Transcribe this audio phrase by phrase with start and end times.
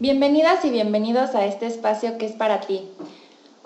[0.00, 2.88] Bienvenidas y bienvenidos a este espacio que es para ti.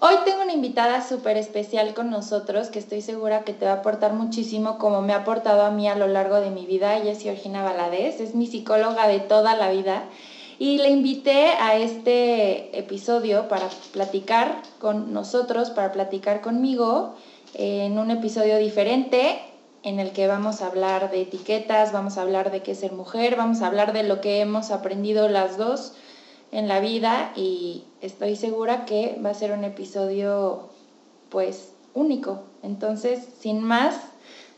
[0.01, 3.77] Hoy tengo una invitada súper especial con nosotros que estoy segura que te va a
[3.77, 6.97] aportar muchísimo como me ha aportado a mí a lo largo de mi vida.
[6.97, 10.05] Ella es Georgina Valadez, es mi psicóloga de toda la vida
[10.59, 17.15] y le invité a este episodio para platicar con nosotros, para platicar conmigo
[17.53, 19.39] en un episodio diferente
[19.83, 22.93] en el que vamos a hablar de etiquetas, vamos a hablar de qué es ser
[22.93, 25.93] mujer, vamos a hablar de lo que hemos aprendido las dos
[26.53, 30.69] en la vida y estoy segura que va a ser un episodio
[31.31, 32.43] pues único.
[32.63, 33.97] Entonces, sin más,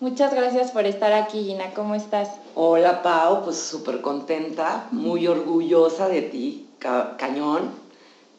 [0.01, 1.73] muchas gracias por estar aquí, Gina.
[1.73, 2.31] ¿Cómo estás?
[2.57, 6.67] Hola, Pau, pues súper contenta, muy orgullosa de ti,
[7.17, 7.71] cañón.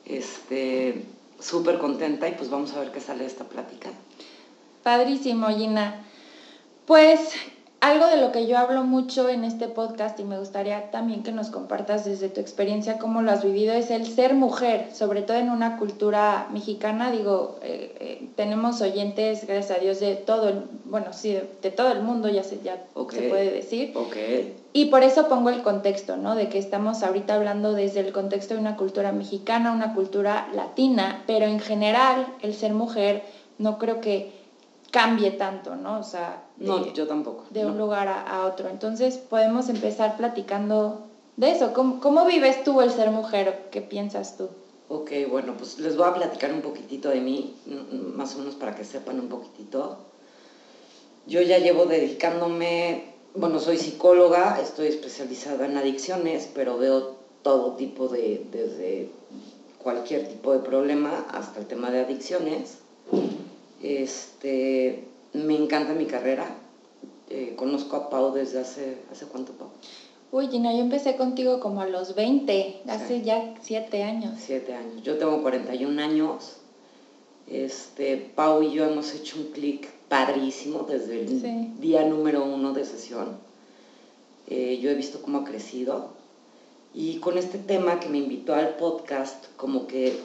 [0.06, 1.06] Este,
[1.40, 3.90] súper contenta y pues vamos a ver qué sale de esta plática.
[4.84, 6.04] Padrísimo, Gina.
[6.86, 7.34] Pues
[7.86, 11.32] algo de lo que yo hablo mucho en este podcast y me gustaría también que
[11.32, 15.38] nos compartas desde tu experiencia cómo lo has vivido es el ser mujer, sobre todo
[15.38, 17.12] en una cultura mexicana.
[17.12, 21.92] Digo, eh, eh, tenemos oyentes, gracias a Dios, de todo el, bueno, sí, de, todo
[21.92, 23.96] el mundo, ya, se, ya se puede decir.
[23.96, 24.56] Okay.
[24.74, 26.34] Y por eso pongo el contexto, ¿no?
[26.34, 31.24] De que estamos ahorita hablando desde el contexto de una cultura mexicana, una cultura latina,
[31.28, 33.24] pero en general el ser mujer
[33.60, 34.32] no creo que
[34.90, 36.00] cambie tanto, ¿no?
[36.00, 37.46] O sea, no, yo tampoco.
[37.50, 38.70] De un lugar a, otro.
[38.70, 41.02] Entonces podemos empezar platicando
[41.38, 41.74] de eso.
[41.74, 43.68] ¿Cómo, vives tú el ser mujer?
[43.72, 44.50] ¿Qué piensas tú?
[44.88, 47.56] Ok, bueno, pues les voy a platicar un poquitito de mí,
[48.16, 49.98] más o menos para que sepan un poquitito.
[51.28, 58.08] Yo ya llevo dedicándome, bueno, soy psicóloga, estoy especializada en adicciones, pero veo todo tipo
[58.08, 59.10] de, desde
[59.82, 62.78] cualquier tipo de problema hasta el tema de adicciones.
[63.82, 65.04] Este,
[65.36, 66.46] me encanta mi carrera.
[67.30, 69.70] Eh, conozco a Pau desde hace, ¿hace cuánto, Pau?
[70.32, 74.34] Uy, Gina, yo empecé contigo como a los 20, hace ya 7 años.
[74.38, 75.02] 7 años.
[75.04, 76.58] Yo tengo 41 años.
[77.48, 82.86] Este, Pau y yo hemos hecho un clic padrísimo desde el día número uno de
[82.86, 83.38] sesión.
[84.48, 86.10] Eh, yo he visto cómo ha crecido.
[86.94, 90.18] Y con este tema que me invitó al podcast, como que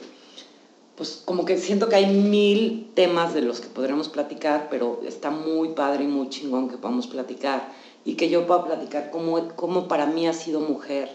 [0.95, 5.31] pues como que siento que hay mil temas de los que podremos platicar, pero está
[5.31, 7.71] muy padre y muy chingón que podamos platicar
[8.05, 11.09] y que yo pueda platicar cómo, cómo para mí ha sido mujer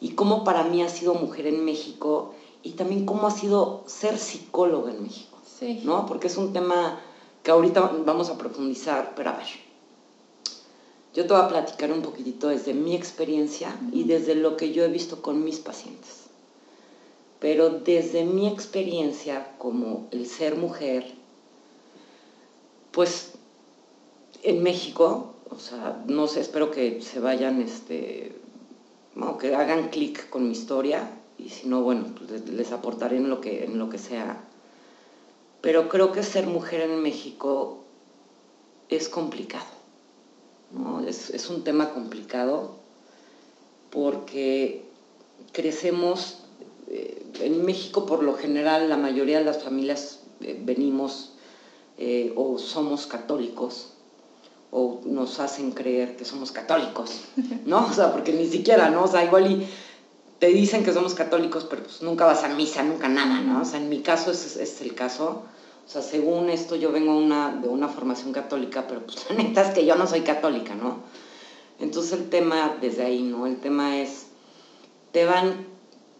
[0.00, 4.18] y cómo para mí ha sido mujer en México y también cómo ha sido ser
[4.18, 5.82] psicóloga en México, sí.
[5.84, 6.06] ¿no?
[6.06, 6.98] Porque es un tema
[7.42, 9.46] que ahorita vamos a profundizar, pero a ver,
[11.14, 14.82] yo te voy a platicar un poquitito desde mi experiencia y desde lo que yo
[14.82, 16.23] he visto con mis pacientes.
[17.44, 21.04] Pero desde mi experiencia como el ser mujer,
[22.90, 23.32] pues
[24.42, 28.34] en México, o sea, no sé, espero que se vayan, este,
[29.38, 33.42] que hagan clic con mi historia y si no, bueno, pues les aportaré en lo
[33.42, 34.42] que, en lo que sea.
[35.60, 37.84] Pero creo que ser mujer en México
[38.88, 39.66] es complicado,
[40.72, 41.06] ¿no?
[41.06, 42.76] Es, es un tema complicado
[43.90, 44.86] porque
[45.52, 46.43] crecemos
[47.40, 51.32] en México por lo general la mayoría de las familias eh, venimos
[51.98, 53.90] eh, o somos católicos
[54.70, 57.20] o nos hacen creer que somos católicos,
[57.64, 57.86] ¿no?
[57.86, 59.04] O sea, porque ni siquiera, ¿no?
[59.04, 59.68] O sea, igual y
[60.40, 63.62] te dicen que somos católicos, pero pues nunca vas a misa, nunca nada, ¿no?
[63.62, 65.44] O sea, en mi caso ese es, el caso.
[65.86, 69.62] O sea, según esto yo vengo una, de una formación católica, pero pues la neta
[69.62, 70.98] es que yo no soy católica, ¿no?
[71.78, 73.46] Entonces el tema desde ahí, ¿no?
[73.46, 74.26] El tema es,
[75.12, 75.73] te van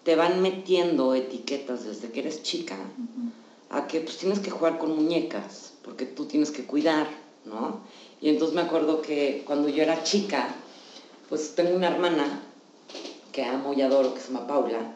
[0.04, 2.76] te van metiendo etiquetas desde que eres chica
[3.70, 7.08] a que pues tienes que jugar con muñecas, porque tú tienes que cuidar,
[7.44, 7.80] ¿no?
[8.20, 10.48] Y entonces me acuerdo que cuando yo era chica,
[11.28, 12.40] pues tengo una hermana
[13.32, 14.92] que amo y adoro, que se llama Paula,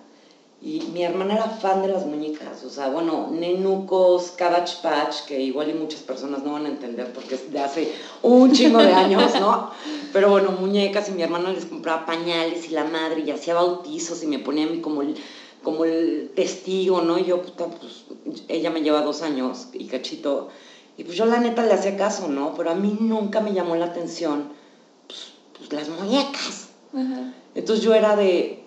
[0.60, 5.40] y mi hermana era fan de las muñecas, o sea, bueno, nenucos, cabbage patch, que
[5.40, 8.92] igual y muchas personas no van a entender porque es de hace un chingo de
[8.92, 9.70] años, ¿no?
[10.12, 14.22] Pero bueno, muñecas y mi hermana les compraba pañales y la madre y hacía bautizos
[14.24, 15.14] y me ponía a mí como el,
[15.62, 17.18] como el testigo, ¿no?
[17.18, 18.04] Y yo, puta, pues
[18.48, 20.48] ella me lleva dos años y cachito,
[20.96, 22.54] y pues yo la neta le hacía caso, ¿no?
[22.56, 24.48] Pero a mí nunca me llamó la atención
[25.06, 26.70] pues, pues, las muñecas.
[27.54, 28.57] Entonces yo era de,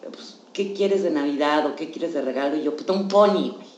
[0.54, 2.56] ¿qué quieres de Navidad o qué quieres de regalo?
[2.56, 3.72] Y yo, puta, un pony, güey.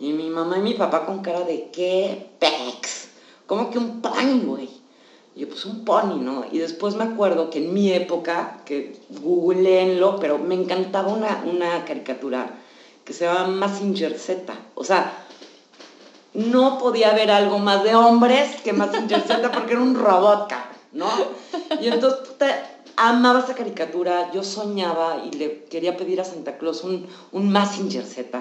[0.00, 3.08] Y mi mamá y mi papá con cara de, ¿qué pex?
[3.46, 4.68] ¿Cómo que un pony, güey?
[5.34, 6.44] Y yo, pues un pony, ¿no?
[6.50, 11.84] Y después me acuerdo que en mi época, que googleenlo, pero me encantaba una, una
[11.84, 12.58] caricatura
[13.04, 14.52] que se llama Massinger Z.
[14.74, 15.24] O sea,
[16.34, 20.52] no podía haber algo más de hombres que Massinger Z porque era un robot,
[20.92, 21.08] ¿no?
[21.80, 22.20] Y entonces
[22.98, 28.04] amaba esa caricatura, yo soñaba y le quería pedir a Santa Claus un, un Massinger
[28.04, 28.40] Z,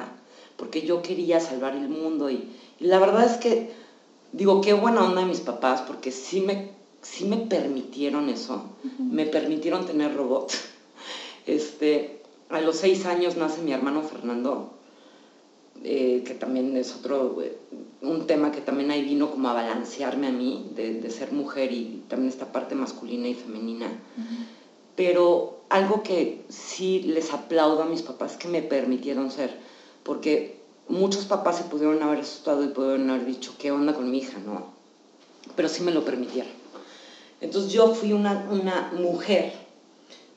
[0.56, 2.30] porque yo quería salvar el mundo.
[2.32, 2.50] Y,
[2.80, 3.72] la verdad es que,
[4.32, 6.72] digo, qué buena onda de mis papás, porque sí me,
[7.04, 8.66] sí me permitieron eso,
[9.00, 10.60] me permitieron tener robots.
[11.48, 14.74] Este, a los seis años nace mi hermano Fernando,
[15.82, 17.58] eh, que también es otro, eh,
[18.02, 22.04] un tema que también ahí vino como a balancearme a mí, de, ser mujer y
[22.08, 23.88] también esta parte masculina y femenina.
[24.96, 29.58] Pero algo que sí les aplaudo a mis papás que me permitieron ser,
[30.04, 34.20] porque muchos papás se pudieron haber asustado y pudieron haber dicho, ¿qué onda con mi
[34.20, 34.38] hija?
[34.40, 34.68] No,
[35.56, 36.52] pero sí me lo permitieron.
[37.42, 39.54] Entonces yo fui una, una mujer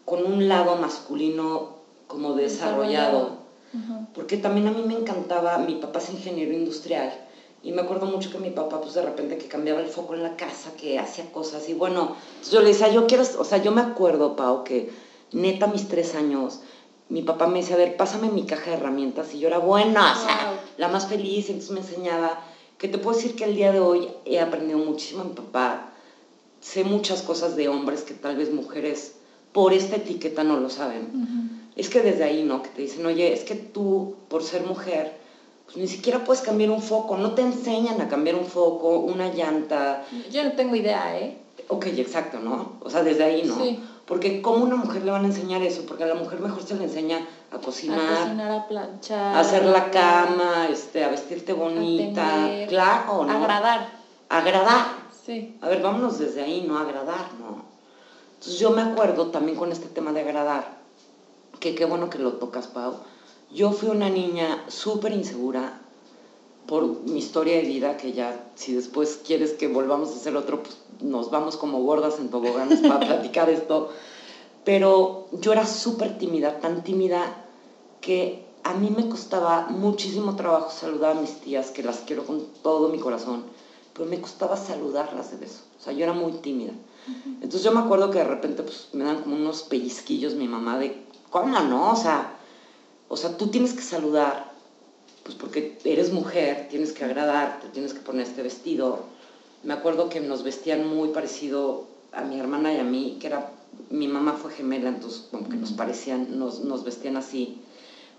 [0.05, 1.77] con un lado masculino
[2.07, 3.39] como desarrollado,
[4.15, 7.13] porque también a mí me encantaba, mi papá es ingeniero industrial,
[7.63, 10.23] y me acuerdo mucho que mi papá, pues de repente que cambiaba el foco en
[10.23, 11.69] la casa, que hacía cosas.
[11.69, 12.17] Y bueno,
[12.51, 14.91] yo le decía, yo quiero, o sea, yo me acuerdo, Pau, que
[15.33, 16.61] neta mis tres años,
[17.11, 19.35] mi papá me decía, a ver, pásame mi caja de herramientas.
[19.35, 21.51] Y yo era buena, o sea, la más feliz.
[21.51, 22.41] Entonces me enseñaba,
[22.79, 25.93] que te puedo decir que el día de hoy he aprendido muchísimo a mi papá.
[26.61, 29.17] Sé muchas cosas de hombres que tal vez mujeres
[29.53, 31.69] por esta etiqueta no lo saben.
[31.77, 32.63] Es que desde ahí, ¿no?
[32.63, 35.20] Que te dicen, oye, es que tú, por ser mujer,
[35.73, 39.29] pues, ni siquiera puedes cambiar un foco, no te enseñan a cambiar un foco, una
[39.33, 40.03] llanta.
[40.31, 41.39] Yo no tengo idea, ¿eh?
[41.69, 42.73] Ok, exacto, ¿no?
[42.81, 43.57] O sea, desde ahí, ¿no?
[43.57, 43.79] Sí.
[44.05, 45.87] Porque ¿cómo a una mujer le van a enseñar eso?
[45.87, 48.01] Porque a la mujer mejor se le enseña a cocinar.
[48.01, 49.37] A cocinar, a planchar.
[49.37, 52.47] A hacer la cama, este, a vestirte bonita.
[52.47, 53.33] A claro, ¿no?
[53.33, 53.93] Agradar.
[54.29, 54.87] Agradar.
[55.25, 55.57] Sí.
[55.61, 56.79] A ver, vámonos desde ahí, ¿no?
[56.79, 57.63] Agradar, ¿no?
[58.35, 60.79] Entonces yo me acuerdo también con este tema de agradar,
[61.61, 62.97] que qué bueno que lo tocas, Pau
[63.53, 65.81] yo fui una niña súper insegura
[66.67, 70.63] por mi historia de vida, que ya si después quieres que volvamos a hacer otro,
[70.63, 73.91] pues nos vamos como gordas en toboganes para platicar esto.
[74.65, 77.45] Pero yo era súper tímida, tan tímida
[78.01, 82.45] que a mí me costaba muchísimo trabajo saludar a mis tías, que las quiero con
[82.63, 83.45] todo mi corazón,
[83.95, 85.63] pero me costaba saludarlas de beso.
[85.79, 86.73] O sea, yo era muy tímida.
[87.41, 90.79] Entonces yo me acuerdo que de repente pues, me dan como unos pellizquillos mi mamá
[90.79, 91.93] de, ¿cómo no?
[91.93, 92.37] O sea,
[93.11, 94.53] o sea, tú tienes que saludar,
[95.25, 99.01] pues porque eres mujer, tienes que agradar, tienes que poner este vestido.
[99.65, 103.51] Me acuerdo que nos vestían muy parecido a mi hermana y a mí, que era,
[103.91, 107.61] mi mamá fue gemela, entonces como que nos parecían, nos, nos vestían así.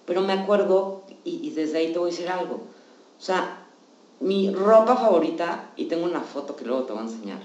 [0.06, 3.66] Pero me acuerdo, y, y desde ahí te voy a decir algo, o sea,
[4.20, 7.40] mi ropa favorita, y tengo una foto que luego te voy a enseñar,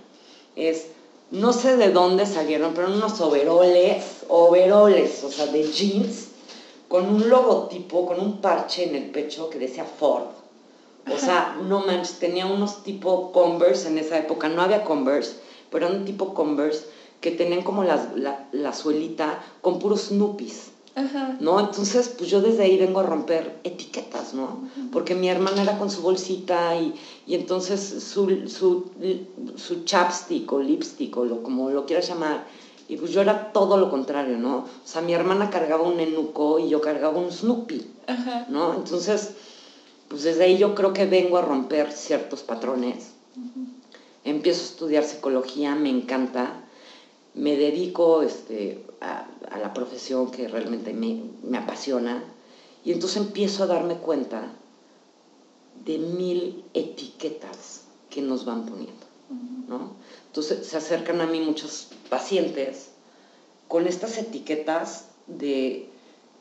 [0.57, 0.89] es,
[1.31, 6.25] no sé de dónde salieron, pero unos overoles, overoles, o sea, de jeans,
[6.88, 10.27] con un logotipo, con un parche en el pecho que decía Ford.
[11.12, 15.37] O sea, no manches, tenía unos tipo Converse en esa época, no había Converse,
[15.71, 16.85] pero un tipo Converse
[17.21, 20.73] que tenían como la, la, suelita con puros Snoopies.
[21.40, 21.61] ¿No?
[21.61, 24.66] Entonces, pues yo desde ahí vengo a romper etiquetas, ¿no?
[24.90, 26.95] Porque mi hermana era con su bolsita y,
[27.26, 28.87] y entonces su, su,
[29.57, 32.47] su, chapstick o lipstick o lo, como lo quieras llamar,
[32.88, 34.59] y pues yo era todo lo contrario, ¿no?
[34.59, 37.85] O sea, mi hermana cargaba un enuco y yo cargaba un Snoopy,
[38.49, 38.75] ¿no?
[38.75, 39.33] Entonces,
[40.09, 43.12] pues desde ahí yo creo que vengo a romper ciertos patrones.
[44.25, 46.62] Empiezo a estudiar psicología, me encanta.
[47.35, 49.26] Me dedico este, a,
[49.59, 52.23] la profesión que realmente me, me apasiona.
[52.85, 54.52] Y entonces empiezo a darme cuenta
[55.85, 59.07] de mil etiquetas que nos van poniendo,
[59.69, 59.90] ¿no?
[60.37, 62.90] Entonces se acercan a mí muchos pacientes
[63.69, 65.88] con estas etiquetas de,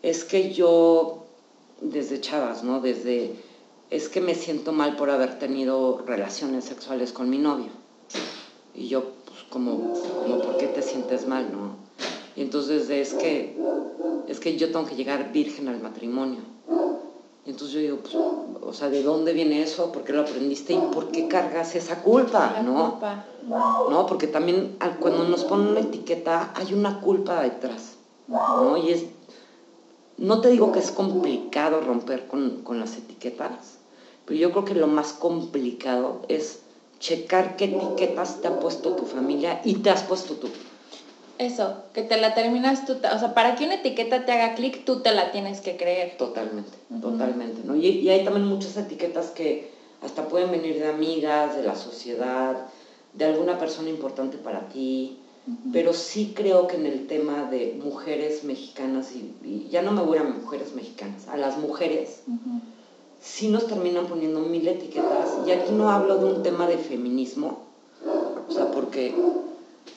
[0.02, 1.24] es que yo,
[1.80, 2.82] desde chavas, ¿no?
[2.82, 3.36] Desde,
[3.92, 7.70] es que me siento mal por haber tenido relaciones sexuales con mi novio.
[8.74, 11.78] Y yo, pues, como, como ¿por qué te sientes mal, no?
[12.36, 13.58] Y entonces es que,
[14.28, 16.42] es que yo tengo que llegar virgen al matrimonio.
[17.46, 19.92] Y entonces yo digo, pues, o sea, ¿de dónde viene eso?
[19.92, 20.74] ¿Por qué lo aprendiste?
[20.74, 22.62] ¿Y por qué cargas esa culpa?
[22.64, 22.98] ¿no?
[23.48, 24.06] ¿no?
[24.08, 27.98] Porque también cuando nos ponen una etiqueta hay una culpa detrás,
[28.28, 28.78] ¿no?
[28.78, 29.06] Y es,
[30.18, 33.78] no te digo que es complicado romper con, con las etiquetas,
[34.25, 36.60] pero yo creo que lo más complicado es
[37.00, 40.48] checar qué etiquetas te ha puesto tu familia y te has puesto tú.
[41.38, 44.86] Eso, que te la terminas tú, o sea, para que una etiqueta te haga clic,
[44.86, 46.15] tú te la tienes que creer.
[46.18, 47.75] Totalmente, totalmente, ¿no?
[47.75, 49.70] Y, y, hay también muchas etiquetas que
[50.01, 52.68] hasta pueden venir de amigas, de la sociedad,
[53.13, 55.18] de alguna persona importante para ti,
[55.72, 60.18] pero sí creo que en el tema de mujeres mexicanas, y, ya no me voy
[60.18, 62.24] a mujeres mexicanas, a las mujeres,
[63.20, 67.60] sí nos terminan poniendo mil etiquetas, y aquí no hablo de un tema de feminismo,
[68.48, 69.13] o sea, porque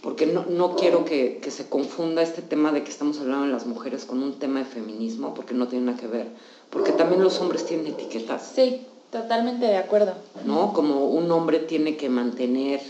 [0.03, 3.53] porque no, no quiero que, que, se confunda este tema de que estamos hablando de
[3.53, 6.29] las mujeres con un tema de feminismo, porque no tiene nada que ver,
[6.71, 8.53] porque también los hombres tienen etiquetas.
[8.55, 10.15] Sí, totalmente de acuerdo.
[10.45, 10.73] ¿No?
[10.73, 12.81] Como un hombre tiene que mantener...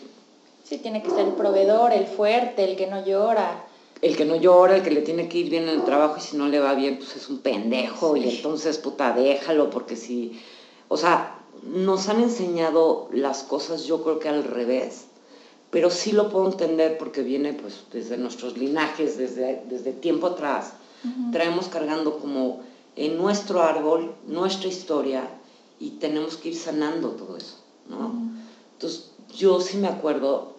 [0.64, 3.64] Sí, tiene que ser el proveedor, el fuerte, el que no llora.
[4.02, 6.20] El que no llora, el que le tiene que ir bien en el trabajo y
[6.20, 10.38] si no le va bien, pues es un pendejo y entonces, puta, déjalo, porque si...
[10.88, 15.06] O sea, nos han enseñado las cosas yo creo que al revés
[15.70, 20.72] pero sí lo puedo entender porque viene pues desde nuestros linajes, desde, desde tiempo atrás.
[21.30, 22.60] Traemos cargando como
[22.96, 25.28] en nuestro árbol nuestra historia
[25.78, 27.58] y tenemos que ir sanando todo eso,
[27.88, 28.12] ¿no?
[28.72, 30.54] Entonces yo sí me acuerdo,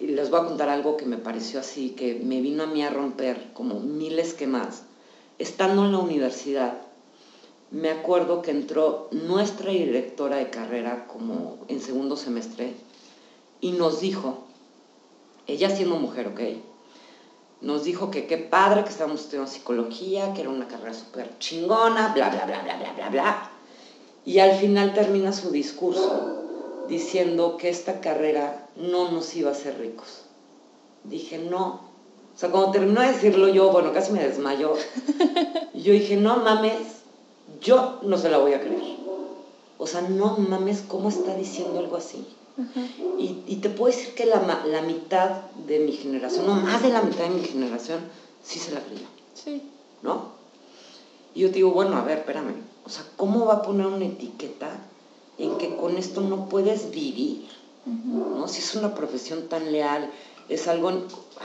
[0.00, 2.82] y les voy a contar algo que me pareció así, que me vino a mí
[2.82, 4.82] a romper como mil esquemas.
[5.38, 6.78] Estando en la universidad,
[7.70, 12.74] me acuerdo que entró nuestra directora de carrera como en segundo semestre,
[13.60, 14.44] y nos dijo,
[15.46, 16.40] ella siendo mujer, ¿ok?
[17.60, 22.12] Nos dijo que qué padre que estábamos estudiando psicología, que era una carrera súper chingona,
[22.12, 23.50] bla, bla, bla, bla, bla, bla, bla.
[24.24, 26.42] Y al final termina su discurso
[26.88, 30.24] diciendo que esta carrera no nos iba a hacer ricos.
[31.04, 31.94] Dije, no.
[32.34, 34.74] O sea, cuando terminó de decirlo yo, bueno, casi me desmayó.
[35.74, 37.02] Yo dije, no mames,
[37.60, 38.82] yo no se la voy a creer.
[39.78, 42.26] O sea, no mames, ¿cómo está diciendo algo así?
[43.18, 45.30] Y, te puedo decir que la, la, mitad
[45.66, 48.00] de mi generación, no más de la mitad de mi generación,
[48.44, 49.06] sí se la creyó.
[49.34, 49.62] Sí.
[50.02, 50.32] ¿No?
[51.34, 52.54] Y yo digo, bueno, a ver, espérame.
[52.84, 54.70] O sea, ¿cómo va a poner una etiqueta
[55.38, 57.48] en que con esto no puedes vivir?
[57.86, 58.46] ¿No?
[58.46, 60.10] Si es una profesión tan leal,
[60.48, 60.92] es algo,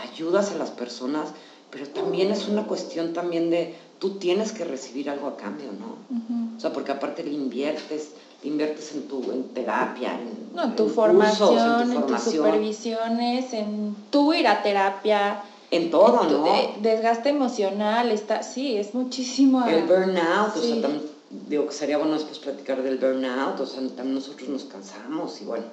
[0.04, 1.30] ayudas a las personas,
[1.72, 6.56] pero también es una cuestión también de, tú tienes que recibir algo a cambio, ¿no?
[6.56, 8.12] O sea, porque aparte le inviertes,
[8.44, 14.48] inviertes en tu en terapia, en, no, tu formación, en, tus supervisiones, en tu ir
[14.48, 15.42] a terapia.
[15.72, 16.48] En todo, ¿no?
[16.82, 19.68] desgaste emocional, está, sí, es muchísimo.
[19.68, 21.04] El burnout, o sea, también,
[21.48, 25.46] digo que sería bueno después platicar del burnout, o sea, también nosotros nos cansamos y
[25.46, 25.66] bueno.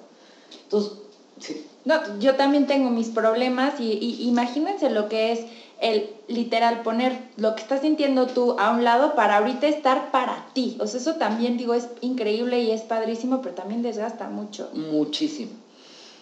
[0.65, 0.93] Entonces,
[1.41, 1.67] sí.
[1.87, 5.47] No, yo también tengo mis problemas y, y imagínense lo que es
[5.81, 10.47] el literal poner lo que estás sintiendo tú a un lado para ahorita estar para
[10.55, 10.77] ti.
[10.81, 14.71] O sea, eso también digo es increíble y es padrísimo, pero también desgasta mucho.
[14.73, 15.53] Muchísimo.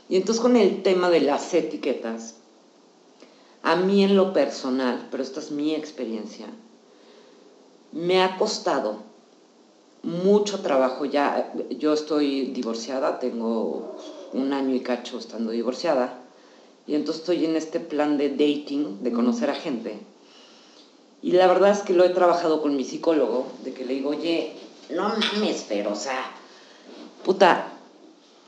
[0.09, 2.35] Y entonces con el tema de las etiquetas,
[3.63, 6.47] a mí en lo personal, pero esta es mi experiencia,
[7.93, 8.99] me ha costado
[10.03, 11.53] mucho trabajo ya.
[11.79, 13.97] Yo estoy divorciada, tengo
[14.33, 16.24] un año y cacho estando divorciada
[16.87, 19.99] y entonces estoy en este plan de dating, de conocer a gente.
[21.23, 24.11] Y la verdad es que lo he trabajado con mi psicólogo, de que le digo,
[24.11, 24.53] oye,
[24.91, 26.31] no mames, pero, o sea,
[27.25, 27.73] puta,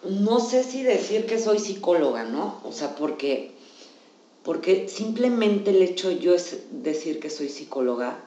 [0.05, 2.61] no sé si decir que soy psicóloga, ¿no?
[2.65, 3.53] O sea, porque,
[4.43, 8.19] porque simplemente el hecho de yo es decir que soy psicóloga,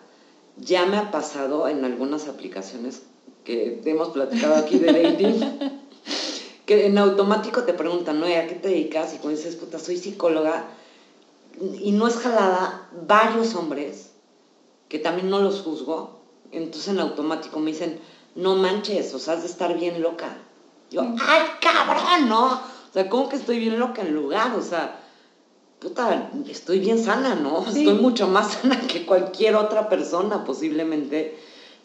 [0.57, 3.03] ya me ha pasado en algunas aplicaciones
[3.43, 5.79] que hemos platicado aquí de dating.
[6.69, 8.27] Que en automático te preguntan, ¿no?
[8.27, 9.15] ¿A qué te dedicas?
[9.15, 10.67] Y cuando dices, puta, soy psicóloga,
[11.79, 14.11] y no es jalada, varios hombres,
[14.87, 16.19] que también no los juzgo,
[16.51, 17.97] entonces en automático me dicen,
[18.35, 20.37] no manches, o sea, has de estar bien loca.
[20.91, 22.53] Yo, ¡ay, cabrón, no!
[22.53, 24.53] O sea, ¿cómo que estoy bien loca en lugar?
[24.53, 25.01] O sea,
[25.79, 27.65] puta, estoy bien sana, ¿no?
[27.65, 31.35] Estoy mucho más sana que cualquier otra persona posiblemente,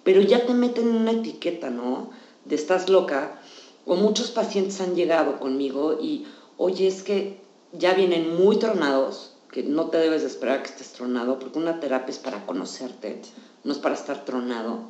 [0.03, 2.11] pero ya te meten en una etiqueta, ¿no?
[2.45, 3.41] De estás loca
[3.87, 6.27] o muchos pacientes han llegado conmigo y,
[6.57, 7.39] oye, es que
[7.73, 11.79] ya vienen muy tronados, que no te debes de esperar que estés tronado, porque una
[11.81, 13.21] terapia es para conocerte,
[13.63, 14.81] no es para estar tronado.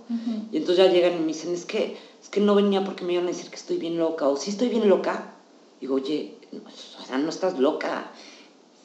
[0.52, 3.12] Y entonces ya llegan y me dicen, es que, es que no venía porque me
[3.12, 5.32] iban a decir que estoy bien loca, o si estoy bien loca.
[5.80, 6.34] Digo, oye,
[6.98, 8.10] o sea, no estás loca.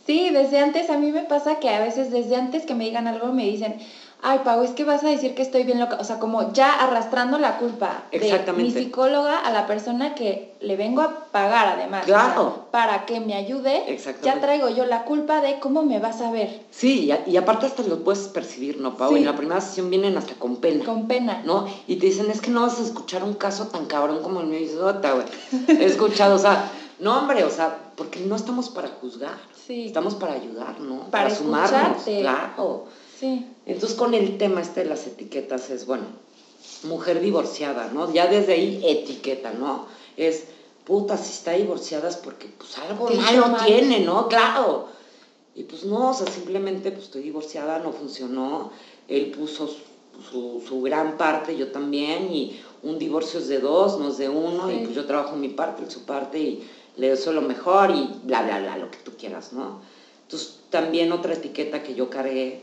[0.06, 3.08] Sí, desde antes a mí me pasa que a veces desde antes que me digan
[3.08, 3.78] algo me dicen,
[4.22, 5.98] ay, Pau, es que vas a decir que estoy bien loca.
[6.00, 10.76] O sea, como ya arrastrando la culpa de mi psicóloga a la persona que le
[10.76, 12.06] vengo a pagar además.
[12.06, 12.68] Claro.
[12.72, 16.62] para que me ayude, ya traigo yo la culpa de cómo me vas a ver.
[16.72, 19.16] Sí, y, aparte hasta lo puedes percibir, ¿no, Pau?
[19.16, 20.86] En la primera sesión vienen hasta con pena.
[20.86, 21.42] Con pena.
[21.46, 21.68] ¿No?
[21.88, 24.48] Y te dicen, es que no vas a escuchar un caso tan cabrón como el
[24.48, 24.60] mío.
[24.60, 25.26] Y dices, güey.
[25.80, 29.38] He escuchado, o sea, no, hombre, o sea, porque no estamos para juzgar.
[29.66, 29.86] Sí.
[29.86, 31.00] Estamos para ayudar, ¿no?
[31.10, 32.86] Para, para sumarnos, claro.
[33.20, 33.46] Sí.
[33.66, 36.06] Entonces con el tema este de las etiquetas es, bueno,
[36.84, 38.12] mujer divorciada, ¿no?
[38.14, 39.88] Ya desde ahí etiqueta, ¿no?
[40.16, 40.46] Es,
[40.86, 44.28] puta, si está divorciada es porque pues algo malo tiene, ¿no?
[44.28, 44.88] Claro.
[45.56, 48.72] Y pues no, o sea, simplemente pues estoy divorciada, no funcionó.
[49.08, 49.68] Él puso
[50.30, 54.30] su, su, gran parte, yo también, y un divorcio es de dos, no es de
[54.30, 57.92] uno, y pues yo trabajo mi parte, él su parte, y le deseo lo mejor,
[57.92, 59.82] y bla, bla, bla, lo que tú quieras, ¿no?
[60.24, 62.62] Entonces, también otra etiqueta que yo cargué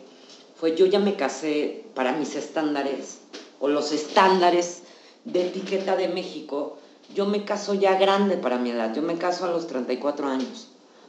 [0.58, 3.18] fue yo ya me casé para mis estándares,
[3.60, 4.82] o los estándares
[5.24, 6.78] de etiqueta de México,
[7.14, 10.68] yo me caso ya grande para mi edad, yo me caso a los 34 años,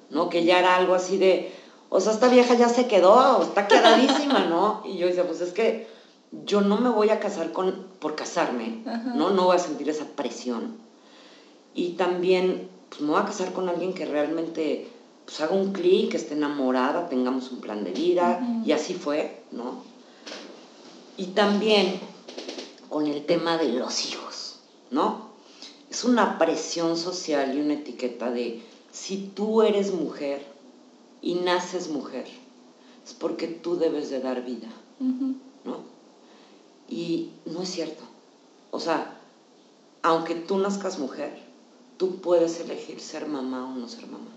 [0.09, 0.29] ¿no?
[0.29, 1.51] Que ya era algo así de,
[1.89, 4.83] o sea, esta vieja ya se quedó, está quedadísima, ¿no?
[4.85, 5.87] Y yo decía, pues es que
[6.31, 8.83] yo no me voy a casar con, por casarme,
[9.15, 9.31] ¿no?
[9.31, 10.77] No voy a sentir esa presión.
[11.73, 14.89] Y también, pues me voy a casar con alguien que realmente,
[15.27, 19.43] pues haga un clic, que esté enamorada, tengamos un plan de vida, y así fue,
[19.51, 19.83] ¿no?
[21.17, 21.99] Y también
[22.87, 25.27] con el tema de los hijos, ¿no?
[25.89, 30.45] Es una presión social y una etiqueta de, si tú eres mujer,
[31.21, 32.25] y naces mujer,
[33.05, 34.69] es porque tú debes de dar vida,
[34.99, 35.79] ¿no?
[36.87, 38.03] Y no es cierto.
[38.71, 39.19] O sea,
[40.03, 41.37] aunque tú nazcas mujer,
[41.97, 44.31] tú puedes elegir ser mamá o no ser mamá.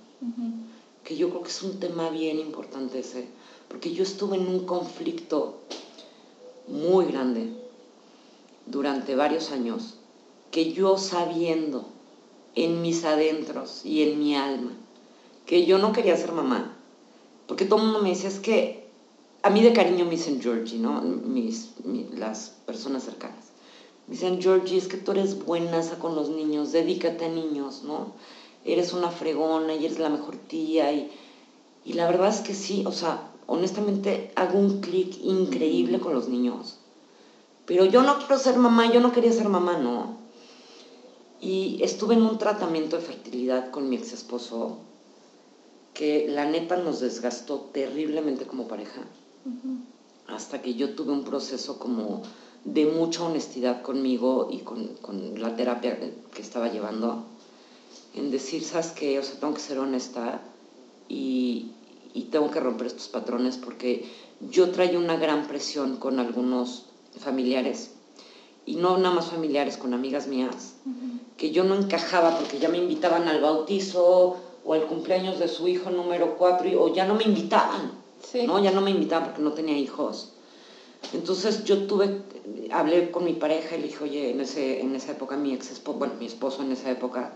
[1.11, 3.27] Que yo creo que es un tema bien importante ese,
[3.67, 5.59] porque yo estuve en un conflicto
[6.69, 7.49] muy grande
[8.67, 9.95] durante varios años,
[10.53, 11.85] que yo sabiendo
[12.55, 14.71] en mis adentros y en mi alma
[15.47, 16.77] que yo no quería ser mamá,
[17.49, 18.89] porque todo el mundo me dice, es que
[19.43, 21.01] a mí de cariño me dicen Georgie, ¿no?
[21.01, 21.73] Mis,
[22.15, 23.47] las personas cercanas.
[24.07, 28.13] Me dicen, Georgie, es que tú eres buena con los niños, dedícate a niños, ¿no?
[28.65, 30.93] Eres una fregona y eres la mejor tía.
[30.93, 31.11] Y,
[31.85, 36.29] y la verdad es que sí, o sea, honestamente hago un clic increíble con los
[36.29, 36.77] niños.
[37.67, 40.17] Pero yo no quiero ser mamá, yo no quería ser mamá, no.
[41.41, 44.79] Y estuve en un tratamiento de fertilidad con mi ex esposo
[45.95, 49.03] que la neta nos desgastó terriblemente como pareja,
[50.27, 52.23] hasta que yo tuve un proceso como
[52.65, 54.95] de mucha honestidad conmigo y con,
[55.37, 57.25] la terapia que estaba llevando,
[58.15, 59.19] en decir, ¿sabes qué?
[59.19, 60.41] O sea, tengo que ser honesta
[61.09, 61.73] y,
[62.15, 64.09] y tengo que romper estos patrones porque
[64.41, 66.87] yo traía una gran presión con algunos
[67.19, 67.93] familiares
[68.67, 70.75] y no nada más familiares, con amigas mías,
[71.37, 75.67] que yo no encajaba porque ya me invitaban al bautizo o el cumpleaños de su
[75.67, 77.93] hijo número 4 o ya no me invitaban,
[78.47, 78.63] ¿no?
[78.63, 80.33] Ya no me invitaban porque no tenía hijos.
[81.13, 82.23] Entonces yo tuve,
[82.71, 85.71] hablé con mi pareja y le dije, oye, en, ese, en esa época mi ex
[85.71, 87.33] esposo, bueno, mi esposo en esa época,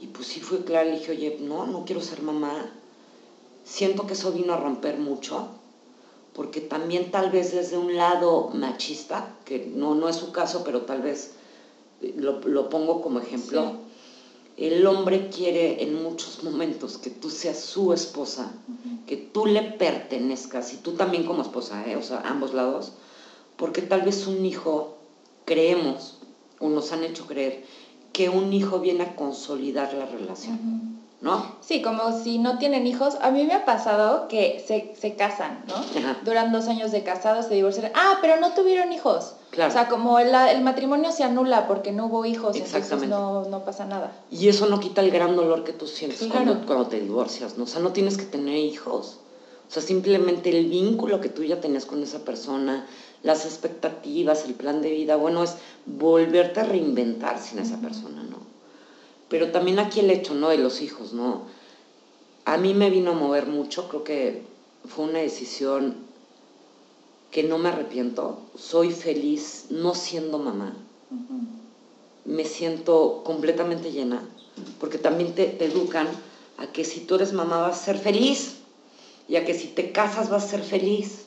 [0.00, 2.70] y pues sí fue claro, le dije, oye, no, no quiero ser mamá.
[3.64, 5.48] Siento que eso vino a romper mucho,
[6.34, 10.82] porque también tal vez desde un lado machista, que no, no es su caso, pero
[10.82, 11.32] tal vez
[12.16, 13.72] lo, lo pongo como ejemplo,
[14.58, 18.50] el hombre quiere en muchos momentos que tú seas su esposa,
[19.06, 21.96] que tú le pertenezcas, y tú también como esposa, ¿eh?
[21.96, 22.92] o sea, ambos lados,
[23.56, 24.96] porque tal vez un hijo,
[25.44, 26.16] creemos,
[26.58, 27.62] o nos han hecho creer,
[28.18, 30.98] que un hijo viene a consolidar la relación.
[31.20, 31.54] ¿no?
[31.60, 33.14] Sí, como si no tienen hijos.
[33.22, 35.76] A mí me ha pasado que se, se casan, ¿no?
[36.24, 37.92] Duran dos años de casados, se divorcian.
[37.94, 39.34] Ah, pero no tuvieron hijos.
[39.50, 39.70] Claro.
[39.70, 43.64] O sea, como el, el, matrimonio se anula porque no hubo hijos, entonces no, no,
[43.64, 44.10] pasa nada.
[44.32, 47.64] Y eso no quita el gran dolor que tú sientes cuando, cuando, te divorcias, ¿no?
[47.64, 49.18] O sea, no tienes que tener hijos.
[49.68, 52.84] O sea, simplemente el vínculo que tú ya tenías con esa persona,
[53.22, 58.38] las expectativas, el plan de vida, bueno, es volverte a reinventar sin esa persona, ¿no?
[59.28, 60.48] Pero también aquí el hecho, ¿no?
[60.48, 61.42] De los hijos, ¿no?
[62.44, 64.42] A mí me vino a mover mucho, creo que
[64.86, 66.08] fue una decisión
[67.30, 68.40] que no me arrepiento.
[68.56, 70.74] Soy feliz no siendo mamá.
[72.24, 74.22] Me siento completamente llena,
[74.80, 76.08] porque también te, educan
[76.58, 78.56] a que si tú eres mamá vas a ser feliz
[79.28, 81.26] y a que si te casas vas a ser feliz.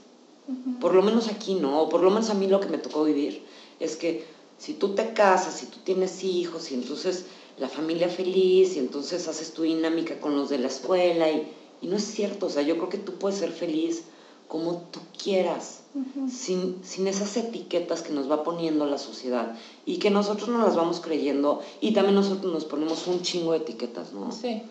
[0.80, 3.04] Por lo menos aquí no, o por lo menos a mí lo que me tocó
[3.04, 3.44] vivir
[3.80, 4.24] es que
[4.58, 7.26] si tú te casas, si tú tienes hijos y entonces
[7.58, 11.48] la familia feliz y entonces haces tu dinámica con los de la escuela y,
[11.82, 14.04] no es cierto, o sea, yo creo que tú puedes ser feliz
[14.48, 15.82] como tú quieras,
[16.30, 20.76] sin, sin, esas etiquetas que nos va poniendo la sociedad y que nosotros no las
[20.76, 24.32] vamos creyendo y también nosotros nos ponemos un chingo de etiquetas, ¿no?
[24.32, 24.62] Sí.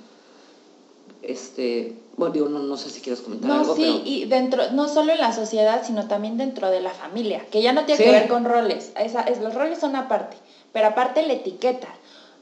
[1.23, 3.69] Este, bueno, digo, no, no sé si quieres comentar algo.
[3.69, 7.45] No, sí, y dentro, no solo en la sociedad, sino también dentro de la familia,
[7.51, 10.37] que ya no tiene que ver con roles, Esa, es, los roles son aparte,
[10.73, 11.89] pero aparte la etiqueta.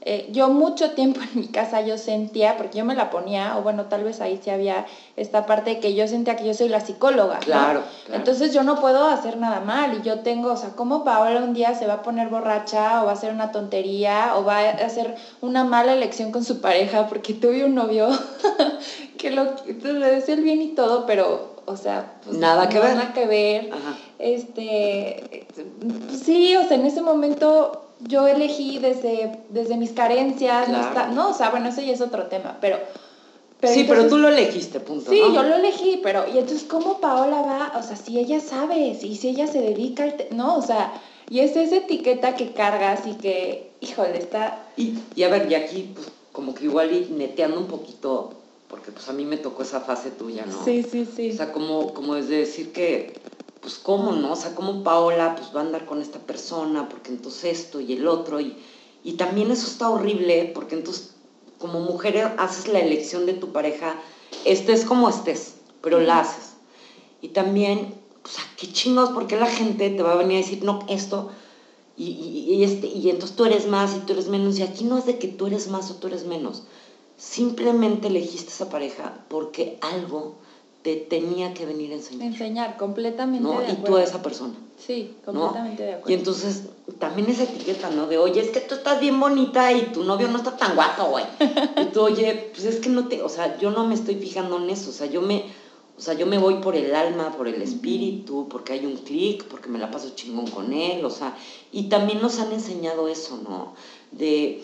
[0.02, 3.62] Eh, yo mucho tiempo en mi casa yo sentía, porque yo me la ponía, o
[3.62, 6.68] bueno, tal vez ahí sí había esta parte de que yo sentía que yo soy
[6.68, 7.40] la psicóloga.
[7.40, 7.82] Claro,
[8.12, 11.52] Entonces yo no puedo hacer nada mal y yo tengo, o sea, ¿cómo Paola un
[11.52, 14.70] día se va a poner borracha o va a hacer una tontería o va a
[14.70, 18.08] hacer una mala elección con su pareja porque tuve un novio
[19.18, 22.96] que lo, le decía el bien y todo, pero o sea, pues, nada que ver.
[22.96, 23.70] Nada que ver.
[24.18, 25.46] Este,
[26.24, 30.68] sí, o sea, en ese momento yo elegí desde, desde mis carencias,
[31.12, 32.78] no, o sea, bueno, eso ya es otro tema, pero...
[33.62, 35.10] sí, pero tú lo elegiste, punto.
[35.10, 37.72] Sí, yo lo elegí, pero, y entonces, ¿cómo Paola va?
[37.78, 40.14] O sea, si ella sabe, si, si ella se dedica al...
[40.32, 40.92] no, o sea,
[41.28, 44.64] y es esa etiqueta que cargas y que, híjole, está...
[44.76, 48.32] Y, y a ver, y aquí, pues, como que igual y neteando un poquito
[48.68, 50.64] porque pues a mí me tocó esa fase tuya, ¿no?
[50.64, 51.30] Sí, sí, sí.
[51.30, 53.14] O sea, como, como es de decir que,
[53.60, 54.32] pues cómo, ¿no?
[54.32, 57.92] O sea, como Paola pues va a andar con esta persona, porque entonces esto y
[57.92, 58.56] el otro, y,
[59.04, 61.14] y también eso está horrible, porque entonces
[61.58, 63.96] como mujer haces la elección de tu pareja,
[64.44, 66.54] estés como estés, pero la haces.
[67.20, 67.94] Y también,
[68.24, 71.30] o sea, qué chingos, porque la gente te va a venir a decir, no, esto,
[71.96, 74.84] y, y, y, este, y entonces tú eres más y tú eres menos, y aquí
[74.84, 76.62] no es de que tú eres más o tú eres menos
[77.18, 80.36] simplemente elegiste esa pareja porque algo
[80.82, 82.28] te tenía que venir a enseñar.
[82.28, 83.60] Enseñar, completamente ¿no?
[83.62, 84.54] y tú a esa persona.
[84.78, 86.10] Sí, completamente de acuerdo.
[86.10, 86.64] Y entonces
[86.98, 88.06] también esa etiqueta, ¿no?
[88.06, 91.06] De, oye, es que tú estás bien bonita y tu novio no está tan guapo,
[91.06, 91.24] güey.
[91.82, 94.58] y tú, oye, pues es que no te, o sea, yo no me estoy fijando
[94.58, 95.46] en eso, o sea, yo me,
[95.96, 99.44] o sea, yo me voy por el alma, por el espíritu, porque hay un clic,
[99.44, 101.36] porque me la paso chingón con él, o sea,
[101.72, 103.74] y también nos han enseñado eso, ¿no?
[104.12, 104.62] De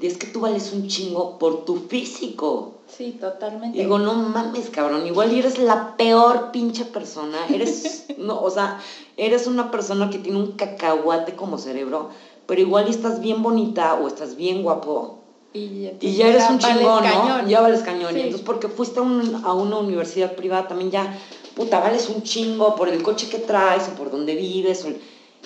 [0.00, 2.74] es que tú vales un chingo por tu físico.
[2.96, 3.78] Sí, totalmente.
[3.78, 7.46] Digo, no mames, cabrón, igual eres la peor pinche persona.
[7.48, 8.78] Eres, no, o sea,
[9.16, 12.10] eres una persona que tiene un cacahuate como cerebro,
[12.46, 15.18] pero igual estás bien bonita o estás bien guapo.
[15.54, 17.46] Y, ya eres un chingón, ¿no?
[17.46, 18.16] Ya vales cañón.
[18.16, 21.14] Y entonces, porque fuiste a, a una universidad privada, también ya,
[21.54, 24.86] puta, vales un chingo por el coche que traes o por donde vives.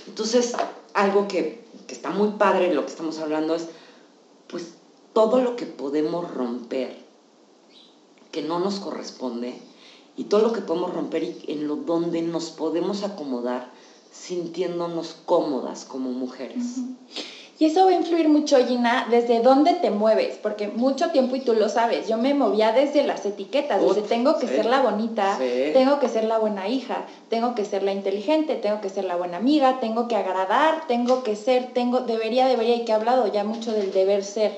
[0.07, 0.55] Entonces,
[0.95, 3.69] algo que, que está muy padre, lo que estamos hablando es
[4.47, 4.75] pues
[5.13, 7.06] todo lo que podemos romper
[8.37, 9.55] que no nos corresponde
[10.15, 13.71] y todo lo que podemos romper y en lo donde nos podemos acomodar
[14.13, 16.63] sintiéndonos cómodas como mujeres.
[17.59, 21.41] Y eso va a influir mucho, Gina, desde dónde te mueves, porque mucho tiempo, y
[21.41, 25.39] tú lo sabes, yo me movía desde las etiquetas, desde tengo que ser la bonita,
[25.73, 29.17] tengo que ser la buena hija, tengo que ser la inteligente, tengo que ser la
[29.17, 33.27] buena amiga, tengo que agradar, tengo que ser, tengo, debería, debería, y que he hablado
[33.29, 34.53] ya mucho del deber ser.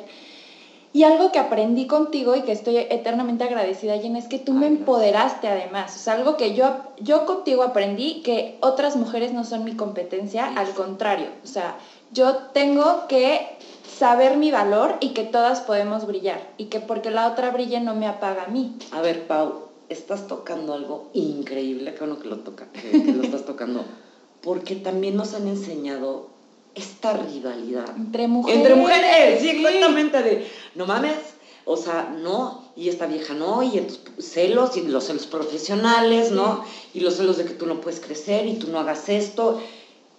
[0.93, 4.67] Y algo que aprendí contigo y que estoy eternamente agradecida, Gina, es que tú me
[4.67, 5.95] empoderaste además.
[5.95, 10.47] O sea, algo que yo, yo contigo aprendí que otras mujeres no son mi competencia,
[10.57, 11.29] al contrario.
[11.45, 11.77] O sea,
[12.13, 13.59] yo tengo que
[13.99, 17.95] saber mi valor y que todas podemos brillar y que porque la otra brille no
[17.95, 18.75] me apaga a mí.
[18.93, 23.45] A ver, Pau, estás tocando algo increíble, que bueno que lo, toca, que, lo estás
[23.45, 23.85] tocando,
[24.43, 26.38] porque también nos han enseñado
[26.79, 27.97] esta rivalidad.
[27.97, 28.59] Entre mujeres.
[28.59, 31.19] Entre mujeres, sí, exactamente, de, no mames,
[31.65, 36.65] o sea, no, y esta vieja no, y entonces celos, y los celos profesionales, ¿no?
[36.95, 39.61] Y los celos de que tú no puedes crecer y tú no hagas esto.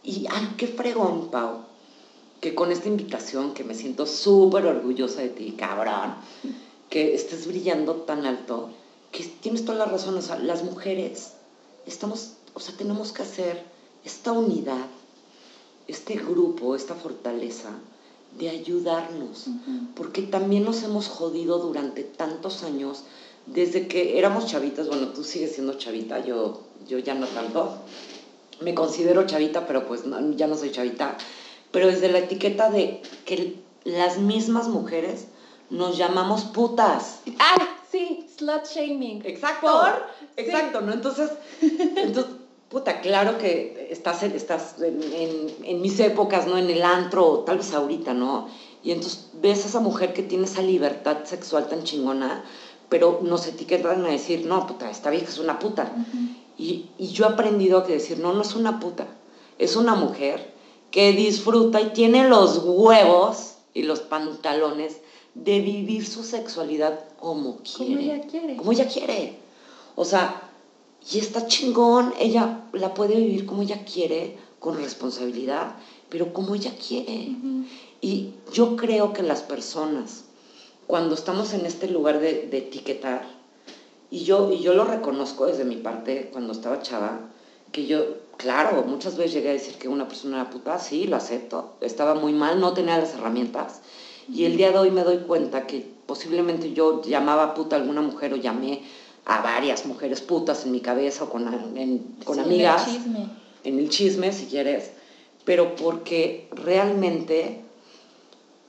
[0.03, 1.69] Y, ay, qué fregón, Pau
[2.39, 6.15] que con esta invitación, que me siento súper orgullosa de ti, cabrón,
[6.89, 8.69] que estés brillando tan alto,
[9.11, 11.33] que tienes toda la razón, o sea, las mujeres
[11.85, 13.63] estamos, o sea, tenemos que hacer
[14.05, 14.85] esta unidad,
[15.89, 17.69] este grupo, esta fortaleza
[18.37, 19.47] de ayudarnos,
[19.95, 23.03] porque también nos hemos jodido durante tantos años,
[23.47, 27.77] desde que éramos chavitas, bueno, tú sigues siendo chavita, yo, yo ya no tanto,
[28.61, 30.03] me considero chavita, pero pues
[30.35, 31.17] ya no soy chavita,
[31.71, 35.25] pero desde la etiqueta de que las mismas mujeres
[35.69, 37.21] nos llamamos putas.
[37.39, 39.21] Ah, sí, slut shaming.
[39.25, 39.67] Exacto.
[40.35, 40.93] Exacto, ¿no?
[40.93, 42.33] Entonces, entonces,
[42.69, 46.57] puta, claro que estás, estás en, mis épocas, ¿no?
[46.57, 48.47] En el antro, tal vez ahorita, ¿no?
[48.83, 52.43] Y entonces ves a esa mujer que tiene esa libertad sexual tan chingona,
[52.87, 55.91] pero nos etiquetan a decir, no, puta, esta vieja es una puta.
[56.57, 59.07] y, y yo he aprendido a que decir, no, no es una puta,
[59.57, 60.53] es una mujer
[60.91, 64.97] que disfruta y tiene los huevos y los pantalones
[65.35, 67.95] de vivir su sexualidad como quiere.
[67.95, 68.55] Como ella quiere.
[68.57, 69.39] Como ella quiere.
[69.95, 70.48] O sea,
[71.11, 75.75] y está chingón, ella la puede vivir como ella quiere, con responsabilidad,
[76.09, 77.35] pero como ella quiere.
[78.01, 80.25] Y yo creo que las personas,
[80.87, 83.27] cuando estamos en este lugar de, de etiquetar,
[84.11, 87.19] y yo, y yo lo reconozco desde mi parte cuando estaba chava,
[87.71, 88.03] que yo
[88.39, 91.73] Claro, muchas veces llegué a decir que una persona era puta, sí, lo acepto.
[91.81, 93.81] Estaba muy mal, no tenía las herramientas.
[94.33, 98.01] Y el día de hoy me doy cuenta que posiblemente yo llamaba puta a alguna
[98.01, 98.83] mujer o llamé
[99.29, 101.45] a varias mujeres putas en mi cabeza o con,
[102.25, 102.87] con amigas.
[102.87, 103.25] En el chisme.
[103.63, 104.91] En el chisme, si quieres.
[105.45, 107.61] Pero porque realmente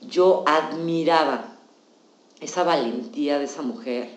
[0.01, 1.55] yo admiraba
[2.39, 4.09] esa valentía de esa mujer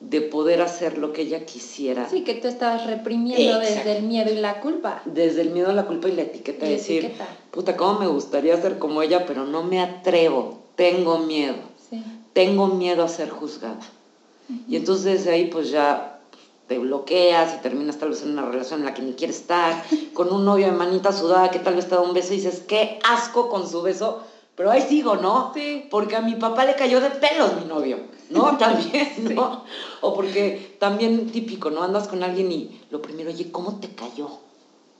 [0.00, 2.08] de poder hacer lo que ella quisiera.
[2.08, 5.02] Sí, que tú estabas reprimiendo desde el miedo y la culpa.
[5.04, 6.66] Desde el miedo, la culpa y la etiqueta.
[6.66, 7.12] Y decir,
[7.52, 11.58] puta, cómo me gustaría ser como ella, pero no me atrevo, tengo miedo.
[12.32, 13.78] Tengo miedo a ser juzgada.
[14.68, 16.20] Y entonces ahí pues ya
[16.66, 19.82] te bloqueas y terminas tal vez en una relación en la que ni quieres estar,
[20.14, 22.62] con un novio de manita sudada que tal vez te da un beso y dices,
[22.66, 24.22] qué asco con su beso,
[24.54, 25.52] pero ahí sigo, ¿no?
[25.54, 25.86] Sí.
[25.90, 28.56] Porque a mi papá le cayó de pelos mi novio, ¿no?
[28.58, 29.64] También, ¿no?
[30.00, 31.82] O porque también típico, ¿no?
[31.82, 34.38] Andas con alguien y lo primero, oye, ¿cómo te cayó?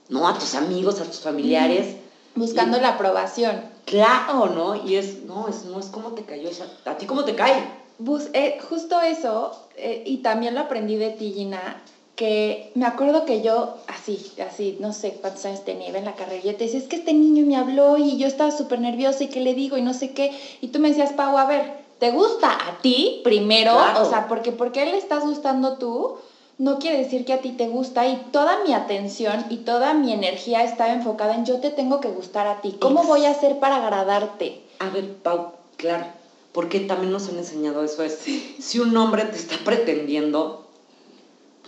[0.09, 0.27] ¿No?
[0.27, 1.95] A tus amigos, a tus familiares.
[2.35, 3.61] Buscando la aprobación.
[3.85, 4.75] Claro, ¿no?
[4.75, 7.80] Y es, no, es, no es cómo te cayó, es a, ti cómo te cae.
[7.97, 11.81] Bus, eh, justo eso, eh, y también lo aprendí de ti, Gina,
[12.15, 16.43] que me acuerdo que yo, así, así, no sé cuántos años tenía, en la carrera,
[16.43, 19.27] yo te decía, es que este niño me habló y yo estaba súper nerviosa y
[19.27, 22.11] qué le digo y no sé qué, y tú me decías, Pau, a ver, ¿te
[22.11, 23.77] gusta a ti primero?
[23.97, 26.15] O sea, porque porque él le estás gustando tú,
[26.57, 30.11] no quiere decir que a ti te gusta y toda mi atención y toda mi
[30.11, 32.75] energía estaba enfocada en yo te tengo que gustar a ti.
[32.79, 34.61] ¿Cómo voy a hacer para agradarte?
[34.77, 36.05] A ver, Pau, claro,
[36.51, 38.19] porque también nos han enseñado eso, es,
[38.59, 40.67] si un hombre te está pretendiendo,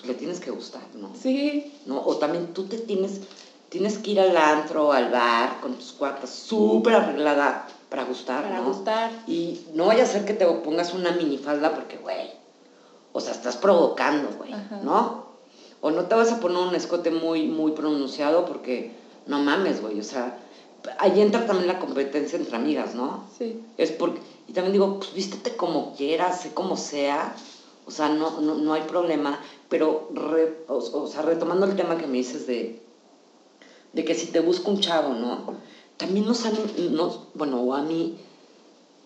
[0.06, 1.12] le tienes que gustar, ¿no?
[1.20, 1.74] Sí.
[1.86, 2.02] ¿No?
[2.02, 3.22] O también tú te tienes,
[3.70, 8.62] tienes que ir al antro, al bar, con tus cuartas súper arreglada para gustar, Para
[8.62, 9.12] gustar.
[9.28, 12.32] Y no vaya a ser que te pongas una minifalda porque, güey,
[13.14, 14.52] o sea, estás provocando, güey,
[14.84, 15.28] ¿no?
[15.80, 18.96] O no te vas a poner un escote muy, muy pronunciado porque,
[19.28, 20.40] no mames, güey, o sea,
[20.98, 23.24] ahí entra también la competencia entre amigas, ¿no?
[23.38, 23.58] Sí.
[23.78, 27.36] Es porque, y también digo, pues vístete como quieras, sé como sea,
[27.86, 30.08] o sea, no, no, no hay problema, pero,
[30.68, 32.80] o, sea, retomando el tema que me dices de,
[33.92, 35.58] de que si te busca un chavo, ¿no?
[35.98, 36.56] También nos han,
[36.92, 38.18] nos, bueno, o a mí,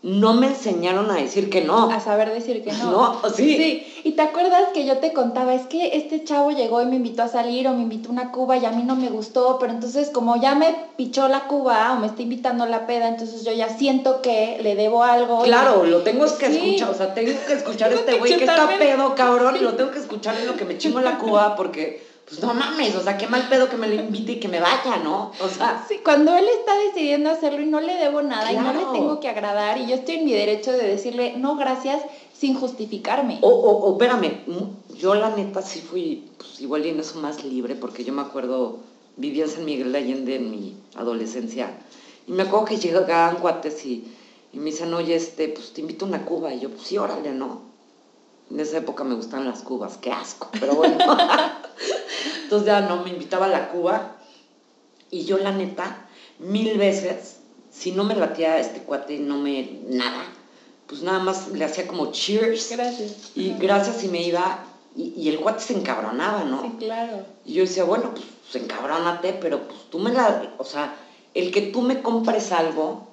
[0.04, 1.92] no me enseñaron a decir que no.
[1.92, 2.92] A saber decir que no.
[2.92, 3.58] No, sí.
[3.58, 4.02] Sí.
[4.04, 7.24] Y te acuerdas que yo te contaba, es que este chavo llegó y me invitó
[7.24, 9.74] a salir o me invitó a una cuba y a mí no me gustó, pero
[9.74, 13.44] entonces como ya me pichó la cuba o me está invitando a la peda, entonces
[13.44, 15.42] yo ya siento que le debo algo.
[15.44, 18.68] Claro, lo tengo que escuchar, o sea, tengo que escuchar a este güey que está
[18.78, 22.07] pedo, cabrón, y lo tengo que escuchar en lo que me chingo la cuba porque
[22.28, 24.60] pues no mames, o sea, qué mal pedo que me lo invite y que me
[24.60, 25.32] vaya, ¿no?
[25.40, 25.86] O sea.
[25.88, 29.22] Sí, cuando él está decidiendo hacerlo y no le debo nada y no le tengo
[29.22, 32.02] que agradar y yo estoy en mi derecho de decirle no gracias
[32.38, 33.40] sin justificarme.
[33.42, 34.42] O, o, o espérame,
[34.98, 38.24] yo la neta sí fui, pues igual y en eso más libre, porque yo me
[38.24, 38.80] acuerdo,
[39.16, 41.80] vivía en San Miguel de Allende en mi adolescencia,
[42.28, 44.04] y me acuerdo que llegaban cuates y,
[44.52, 46.98] y me dicen, oye, este, pues te invito a una cuba, y yo, pues sí,
[46.98, 47.67] órale, ¿no?
[48.50, 50.98] En esa época me gustaban las cubas, qué asco, pero bueno.
[52.44, 54.18] Entonces ya no, me invitaba a la cuba
[55.12, 56.08] y yo la neta,
[56.40, 57.38] mil veces,
[57.72, 60.24] si no me latía este cuate, no me, nada,
[60.88, 62.72] pues nada más le hacía como cheers.
[62.72, 63.32] Gracias.
[63.36, 64.64] Y gracias y me iba,
[64.96, 66.62] y, el cuate se encabronaba, ¿no?
[66.62, 67.26] Sí, claro.
[67.46, 70.96] Y yo decía, bueno, pues encabrónate, pero pues tú me la, o sea,
[71.34, 73.08] el que tú me compres algo,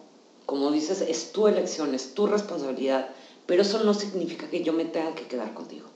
[0.47, 3.09] como dices, es tu elección, es tu responsabilidad
[3.46, 5.87] pero eso no significa que yo me tenga que quedar contigo,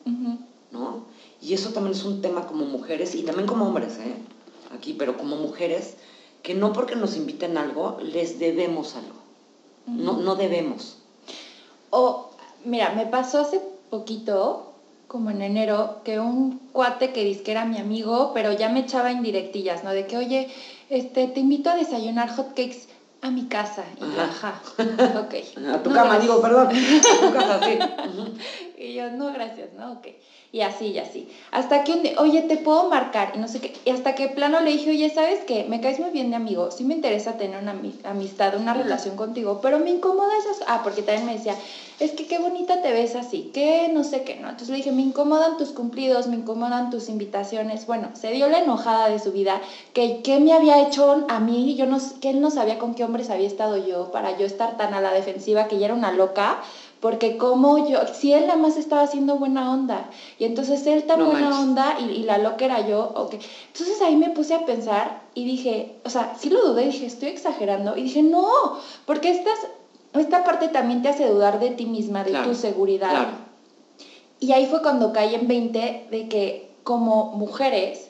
[0.71, 1.05] ¿no?
[1.41, 4.15] Y eso también es un tema como mujeres y también como hombres, ¿eh?
[4.75, 5.97] Aquí, pero como mujeres,
[6.43, 9.17] que no porque nos inviten algo, les debemos algo.
[9.87, 10.99] no, no debemos.
[11.91, 12.31] O,
[12.65, 14.73] mira, me pasó hace poquito,
[15.07, 18.81] como en enero, que un cuate que dice que era mi amigo, pero ya me
[18.81, 19.93] echaba indirectillas, ¿no?
[19.93, 20.49] De que, oye,
[20.91, 22.89] este, te invito a desayunar hot cakes
[23.23, 23.85] a mi casa.
[23.97, 24.61] Y yo, ajá,
[25.19, 25.35] ok.
[25.75, 26.69] A tu cama, digo, perdón.
[27.17, 27.79] A tu casa, sí.
[28.79, 29.93] Y yo, no, gracias, ¿no?
[29.93, 30.09] Ok.
[30.51, 31.27] Y así, y así.
[31.51, 33.73] Hasta que un día, oye, te puedo marcar, y no sé qué.
[33.85, 35.65] Y hasta que plano le dije, oye, ¿sabes qué?
[35.65, 36.71] Me caes muy bien de amigo.
[36.71, 40.65] Sí me interesa tener una amistad, una relación contigo, pero me incomoda esas.
[40.67, 41.55] Ah, porque también me decía,
[42.01, 44.49] es que qué bonita te ves así, que no sé qué, ¿no?
[44.49, 47.85] Entonces le dije, me incomodan tus cumplidos, me incomodan tus invitaciones.
[47.85, 49.61] Bueno, se dio la enojada de su vida,
[49.93, 53.05] que qué me había hecho a mí, yo no, que él no sabía con qué
[53.05, 56.11] hombres había estado yo, para yo estar tan a la defensiva, que ya era una
[56.11, 56.59] loca
[57.01, 61.25] porque como yo, si él nada más estaba haciendo buena onda, y entonces él tan
[61.25, 63.35] buena onda y, la loca era yo, ok.
[63.69, 67.29] Entonces ahí me puse a pensar y dije, o sea, sí lo dudé, dije, estoy
[67.29, 68.49] exagerando, y dije, no,
[69.07, 69.59] porque estas,
[70.15, 73.29] esta parte también te hace dudar de ti misma, de tu seguridad.
[74.41, 78.09] Y ahí fue cuando caí en 20 de que como mujeres,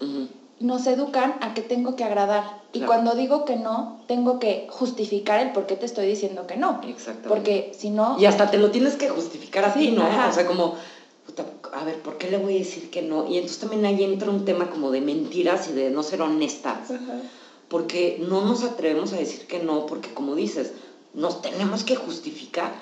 [0.60, 2.58] nos educan a que tengo que agradar.
[2.72, 6.56] Y cuando digo que no, tengo que justificar el por qué te estoy diciendo que
[6.56, 6.80] no.
[6.86, 7.28] Exactamente.
[7.28, 8.18] Porque si no...
[8.18, 10.04] Y hasta te lo tienes que justificar a ti, ¿no?
[10.04, 10.74] O sea, como,
[11.72, 13.26] a ver, ¿por qué le voy a decir que no?
[13.26, 16.90] Y entonces también ahí entra un tema como de mentiras y de no ser honestas.
[17.68, 20.72] Porque no nos atrevemos a decir que no, porque como dices,
[21.14, 22.72] nos tenemos que justificar.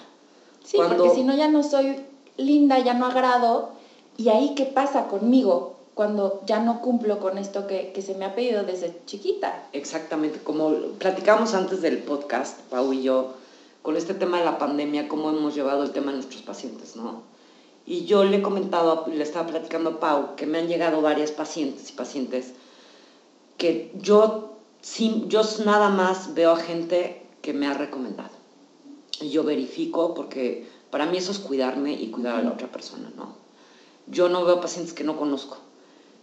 [0.65, 2.01] Sí, porque si no ya no soy
[2.37, 3.71] linda, ya no agrado.
[4.17, 5.76] ¿Y ahí qué pasa conmigo?
[5.97, 9.67] Cuando ya no cumplo con esto que, se me ha pedido desde chiquita.
[9.73, 13.33] Exactamente, como platicábamos antes del podcast, Pau y yo,
[13.81, 17.23] con este tema de la pandemia, cómo hemos llevado el tema de nuestros pacientes, ¿no?
[17.87, 21.31] Y yo le he comentado, le estaba platicando a Pau, que me han llegado varias
[21.31, 22.53] pacientes y pacientes
[23.57, 28.37] que yo, sin, yo nada más veo a gente que me ha recomendado.
[29.23, 33.11] Y yo verifico porque para mí eso es cuidarme y cuidar a la otra persona,
[33.17, 33.35] ¿no?
[34.09, 35.66] Yo no veo pacientes que no conozco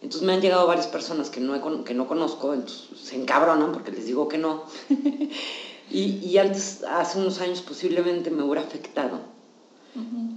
[0.04, 3.94] entonces me han llegado varias personas que no, que no conozco, entonces se encabronan porque
[3.94, 4.64] les digo que no.
[5.90, 9.20] y, y, antes, hace unos años posiblemente me hubiera afectado.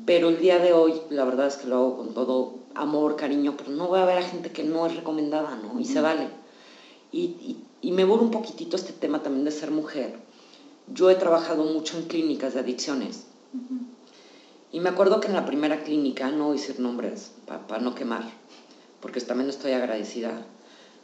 [0.05, 3.55] Pero el día de hoy, la verdad es que lo hago con todo amor, cariño,
[3.57, 5.81] pero no voy a ver a gente que no es recomendada, ¿no?
[5.81, 6.29] Y se vale.
[7.11, 10.19] Y, y, y me borro un poquitito este tema también de ser mujer.
[10.93, 13.25] Yo he trabajado mucho en clínicas de adicciones.
[14.71, 17.95] Y me acuerdo que en la primera clínica, no voy a decir nombres para no
[17.95, 18.31] quemar,
[19.01, 20.45] porque también estoy agradecida.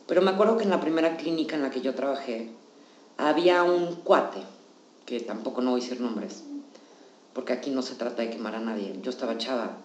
[0.07, 2.51] Pero me acuerdo que en la primera clínica en la que yo trabajé,
[3.17, 4.41] había un cuate,
[5.07, 6.43] que tampoco no voy a decir nombres,
[7.33, 9.79] porque aquí no se trata de quemar a nadie, yo estaba chava.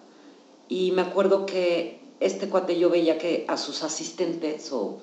[0.68, 4.98] Y me acuerdo que este cuate yo veía que a sus asistentes o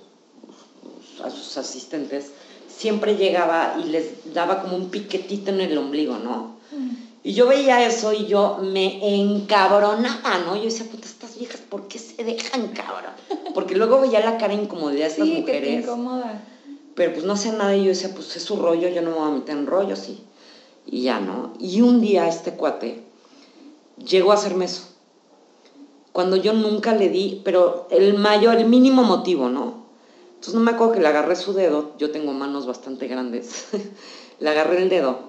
[1.23, 2.31] a sus asistentes
[2.67, 6.57] siempre llegaba y les daba como un piquetito en el ombligo, ¿no?
[6.71, 7.05] Mm.
[7.23, 10.55] Y yo veía eso y yo me encabronaba, ¿no?
[10.55, 11.07] Yo decía, puta,
[11.37, 13.13] viejas, ¿por qué se dejan cabrón?
[13.53, 15.61] Porque luego veía la cara incomodidad de estas mujeres.
[15.61, 16.43] Que te incomoda.
[16.95, 19.17] Pero pues no hacía nada y yo decía, pues es su rollo, yo no me
[19.17, 20.23] voy a meter en rollos y,
[20.85, 21.53] y ya, ¿no?
[21.59, 23.03] Y un día este cuate
[23.97, 24.83] llegó a hacerme eso.
[26.13, 29.85] Cuando yo nunca le di, pero el mayor, el mínimo motivo, ¿no?
[30.29, 33.67] Entonces no me acuerdo que le agarré su dedo, yo tengo manos bastante grandes,
[34.39, 35.19] le agarré el dedo,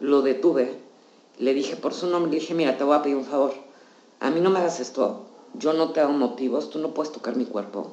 [0.00, 0.82] lo detuve
[1.38, 3.52] le dije por su nombre, le dije, mira, te voy a pedir un favor.
[4.20, 7.36] A mí no me hagas esto, yo no te hago motivos, tú no puedes tocar
[7.36, 7.92] mi cuerpo.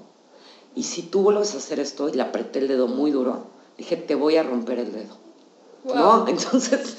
[0.76, 3.98] Y si tú vuelves a hacer esto, y le apreté el dedo muy duro, dije,
[3.98, 5.16] te voy a romper el dedo.
[5.84, 6.26] ¿No?
[6.28, 6.98] Entonces,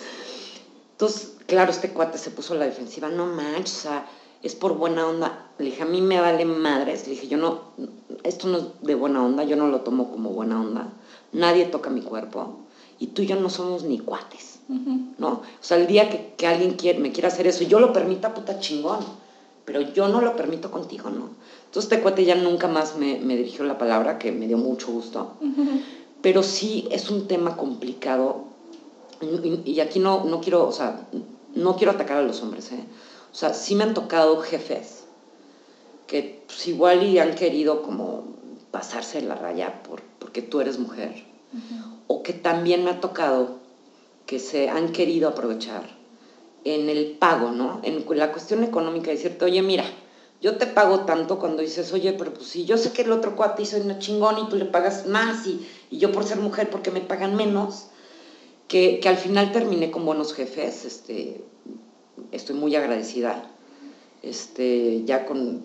[0.92, 4.06] entonces, claro, este cuate se puso a la defensiva, no manches, o sea,
[4.42, 5.50] es por buena onda.
[5.56, 7.06] Le dije, a mí me vale madres.
[7.06, 7.60] Le dije, yo no,
[8.22, 10.92] esto no es de buena onda, yo no lo tomo como buena onda.
[11.32, 12.58] Nadie toca mi cuerpo.
[12.98, 14.60] Y tú y yo no somos ni cuates.
[14.68, 15.28] ¿no?
[15.28, 18.34] O sea, el día que, alguien quiere, me quiera hacer eso y yo lo permita,
[18.34, 19.00] puta chingón,
[19.64, 21.30] pero yo no lo permito contigo, ¿no?
[21.66, 25.34] Entonces este cuate ya nunca más me, dirigió la palabra, que me dio mucho gusto,
[26.22, 28.44] pero sí es un tema complicado
[29.64, 31.06] y, aquí no, no quiero, o sea,
[31.54, 32.84] no quiero atacar a los hombres, ¿eh?
[33.32, 35.04] O sea, sí me han tocado jefes
[36.06, 38.24] que pues, igual y han querido como
[38.70, 41.24] pasarse la raya por, porque tú eres mujer.
[42.06, 43.58] O que también me ha tocado
[44.26, 45.99] que se han querido aprovechar
[46.64, 47.80] en el pago, ¿no?
[47.82, 49.84] En la cuestión económica, decirte, oye, mira,
[50.40, 53.36] yo te pago tanto cuando dices, oye, pero pues si yo sé que el otro
[53.36, 56.90] cuate hizo una chingón y tú le pagas más y, yo por ser mujer porque
[56.90, 57.86] me pagan menos,
[58.68, 61.42] que, al final terminé con buenos jefes, este,
[62.30, 63.50] estoy muy agradecida,
[64.22, 65.64] este, ya con,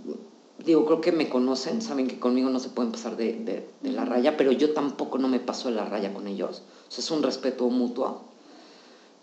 [0.57, 4.05] digo, creo que me conocen, saben que conmigo no se pueden pasar de, de la
[4.05, 7.11] raya, pero yo tampoco no me paso de la raya con ellos, o sea, es
[7.11, 8.34] un respeto mutuo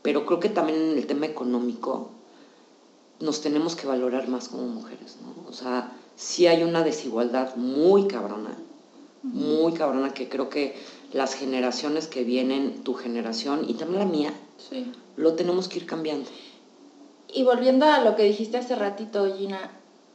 [0.02, 2.10] pero creo que también en el tema económico
[3.20, 5.48] nos tenemos que valorar más como mujeres, ¿no?
[5.48, 8.56] O sea, sí hay una desigualdad muy cabrona,
[9.22, 10.74] muy cabrona, que creo que
[11.12, 14.34] las generaciones que vienen, tu generación y también la mía,
[15.16, 16.28] lo tenemos que ir cambiando.
[17.32, 19.70] Y volviendo a lo que dijiste hace ratito, Gina,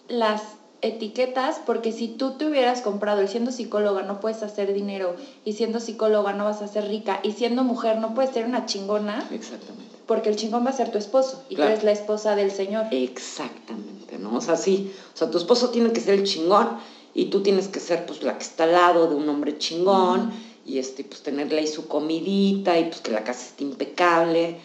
[0.09, 5.15] las etiquetas, porque si tú te hubieras comprado y siendo psicóloga no puedes hacer dinero,
[5.43, 8.65] y siendo psicóloga no vas a ser rica, y siendo mujer no puedes ser una
[8.65, 9.27] chingona.
[9.31, 9.95] Exactamente.
[10.05, 12.85] Porque el chingón va a ser tu esposo, y tú eres la esposa del Señor.
[12.91, 14.37] Exactamente, ¿no?
[14.37, 16.77] O sea, sí, o sea, tu esposo tiene que ser el chingón,
[17.13, 20.31] y tú tienes que ser pues la que está al lado de un hombre chingón,
[20.65, 24.59] y este, pues tenerle ahí su comidita, y pues que la casa esté impecable.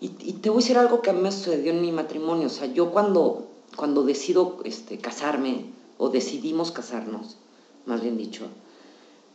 [0.00, 2.46] Y, y te voy a decir algo que a mí me sucedió en mi matrimonio,
[2.46, 3.49] o sea, yo cuando
[3.80, 5.64] cuando decido este, casarme
[5.96, 7.38] o decidimos casarnos,
[7.86, 8.46] más bien dicho,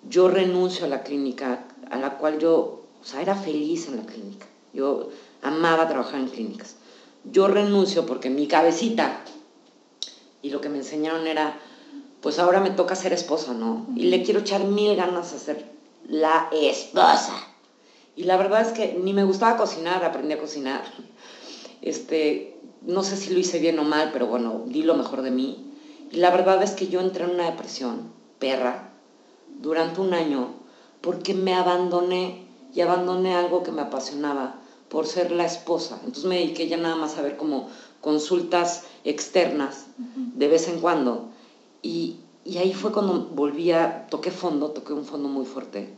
[0.07, 4.05] yo renuncio a la clínica a la cual yo, o sea, era feliz en la
[4.05, 4.45] clínica.
[4.71, 5.09] Yo
[5.41, 6.75] amaba trabajar en clínicas.
[7.23, 9.19] Yo renuncio porque mi cabecita
[10.43, 11.59] y lo que me enseñaron era,
[12.21, 13.87] pues ahora me toca ser esposa, ¿no?
[13.95, 15.65] Y le quiero echar mil ganas a ser
[16.07, 17.33] la esposa.
[18.15, 20.83] Y la verdad es que ni me gustaba cocinar, aprendí a cocinar.
[21.81, 22.54] Este,
[22.87, 25.71] no sé si lo hice bien o mal, pero bueno, di lo mejor de mí.
[26.11, 28.09] Y la verdad es que yo entré en una depresión,
[28.39, 28.91] perra,
[29.61, 30.49] durante un año,
[31.01, 34.55] porque me abandoné y abandoné algo que me apasionaba
[34.89, 35.95] por ser la esposa.
[35.99, 37.69] Entonces me dediqué ya nada más a ver como
[38.01, 41.29] consultas externas de vez en cuando.
[41.81, 45.89] Y, y ahí fue cuando volví a, toqué fondo, toqué un fondo muy fuerte,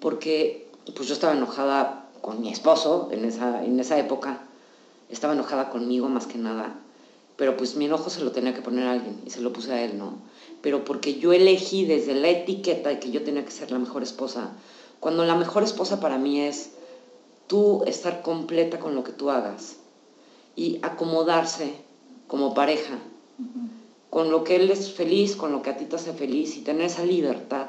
[0.00, 4.47] porque pues yo estaba enojada con mi esposo en esa, en esa época,
[5.10, 6.74] estaba enojada conmigo más que nada,
[7.36, 9.72] pero pues mi enojo se lo tenía que poner a alguien y se lo puse
[9.72, 10.14] a él, ¿no?
[10.60, 14.02] Pero porque yo elegí desde la etiqueta de que yo tenía que ser la mejor
[14.02, 14.50] esposa,
[15.00, 16.70] cuando la mejor esposa para mí es
[17.46, 19.76] tú estar completa con lo que tú hagas
[20.56, 21.74] y acomodarse
[22.26, 22.98] como pareja
[24.10, 26.62] con lo que él es feliz, con lo que a ti te hace feliz y
[26.62, 27.68] tener esa libertad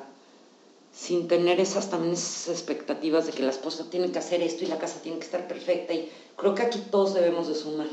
[0.99, 4.67] sin tener esas también esas expectativas de que la esposa tiene que hacer esto y
[4.67, 7.87] la casa tiene que estar perfecta y creo que aquí todos debemos de sumar,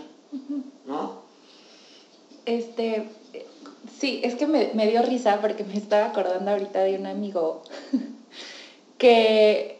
[0.86, 1.22] ¿no?
[2.46, 3.08] Este,
[3.96, 7.62] sí, es que me, me dio risa porque me estaba acordando ahorita de un amigo
[8.98, 9.76] que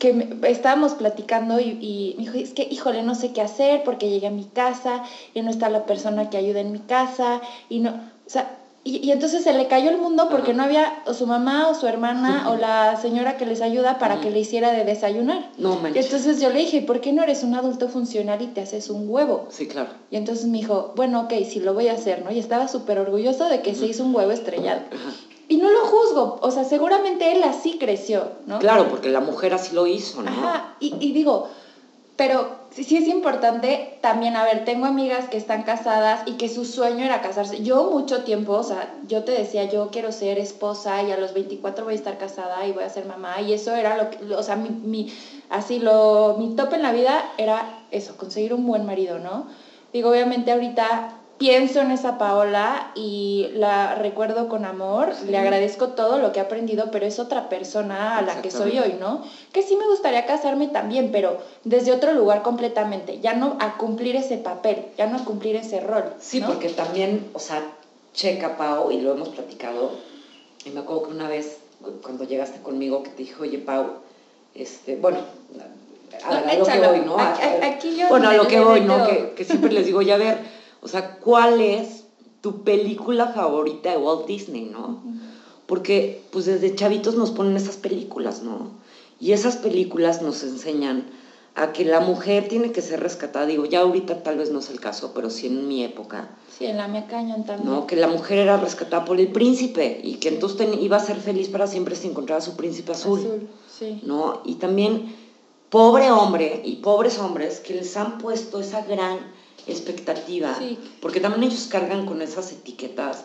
[0.00, 4.26] que estábamos platicando y, me dijo, es que, híjole, no sé qué hacer porque llegué
[4.26, 5.02] a mi casa
[5.32, 7.90] y no está la persona que ayuda en mi casa y no,
[8.26, 11.70] o sea, y, entonces se le cayó el mundo porque no había o su mamá
[11.70, 15.48] o su hermana o la señora que les ayuda para que le hiciera de desayunar.
[15.56, 18.60] No, Y entonces yo le dije, ¿por qué no eres un adulto funcional y te
[18.60, 19.46] haces un huevo?
[19.48, 19.88] Sí, claro.
[20.10, 22.30] Y entonces me dijo, bueno, ok, sí lo voy a hacer, ¿no?
[22.30, 24.82] Y estaba súper orgulloso de que se hizo un huevo estrellado.
[25.48, 28.58] Y no lo juzgo, o sea, seguramente él así creció, ¿no?
[28.58, 30.30] Claro, porque la mujer así lo hizo, ¿no?
[30.30, 31.48] Ajá, y, y digo,
[32.16, 36.64] pero sí es importante también, a ver, tengo amigas que están casadas y que su
[36.64, 37.62] sueño era casarse.
[37.62, 41.32] Yo mucho tiempo, o sea, yo te decía, yo quiero ser esposa y a los
[41.32, 44.34] 24 voy a estar casada y voy a ser mamá y eso era lo que,
[44.34, 45.06] o sea, mi, mi,
[45.48, 49.46] así, lo, mi top en la vida era eso, conseguir un buen marido, ¿no?
[49.92, 51.08] Digo, obviamente ahorita
[51.38, 56.42] pienso en esa Paola y la recuerdo con amor, le agradezco todo lo que he
[56.42, 59.22] aprendido, pero es otra persona a la que soy hoy, ¿no?
[59.52, 64.16] Que sí me gustaría casarme también, pero desde otro lugar completamente, ya no a cumplir
[64.16, 66.04] ese papel, ya no a cumplir ese rol.
[66.20, 67.62] Sí, porque también, o sea,
[68.12, 69.92] checa, Pau, y lo hemos platicado,
[70.64, 71.58] y me acuerdo que una vez,
[72.02, 73.86] cuando llegaste conmigo, que te dije, oye, Pau,
[74.54, 75.18] este, bueno,
[76.24, 77.16] a, lo que voy, ¿no?
[77.18, 79.04] aquí yo bueno, a lo que voy, ¿no?
[79.04, 80.53] Que, que siempre les digo, ya ver
[80.84, 82.04] o sea, ¿cuál es
[82.42, 85.02] tu película favorita de Walt Disney, no?
[85.66, 88.68] Porque pues desde chavitos nos ponen esas películas, ¿no?
[89.18, 91.06] Y esas películas nos enseñan
[91.54, 93.46] a que la mujer tiene que ser rescatada.
[93.46, 96.28] Digo, ya ahorita tal vez no es el caso, pero sí en mi época.
[96.50, 97.72] Sí, en la mía cañón también.
[97.72, 97.86] ¿no?
[97.86, 101.48] Que la mujer era rescatada por el príncipe y que entonces iba a ser feliz
[101.48, 103.20] para siempre si encontraba a su príncipe azul.
[103.20, 104.00] Azul, sí.
[104.04, 104.42] ¿no?
[104.44, 105.16] Y también,
[105.70, 109.18] pobre hombre y pobres hombres que les han puesto esa gran
[109.66, 110.58] expectativa,
[111.00, 113.24] porque también ellos cargan con esas etiquetas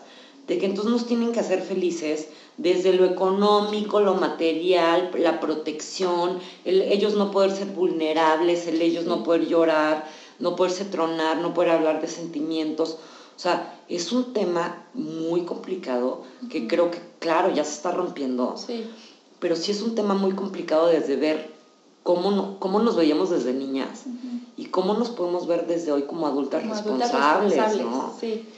[0.50, 2.28] de que entonces nos tienen que hacer felices
[2.58, 9.24] desde lo económico, lo material, la protección, ellos no poder ser vulnerables, el ellos no
[9.24, 10.08] poder llorar,
[10.40, 12.98] no poderse tronar, no poder hablar de sentimientos.
[13.36, 18.56] O sea, es un tema muy complicado que creo que, claro, ya se está rompiendo,
[19.40, 21.52] pero sí es un tema muy complicado desde ver
[22.02, 24.06] cómo, cómo nos veíamos desde niñas
[24.60, 28.14] y cómo nos podemos ver desde hoy como adultas, responsables, ¿no?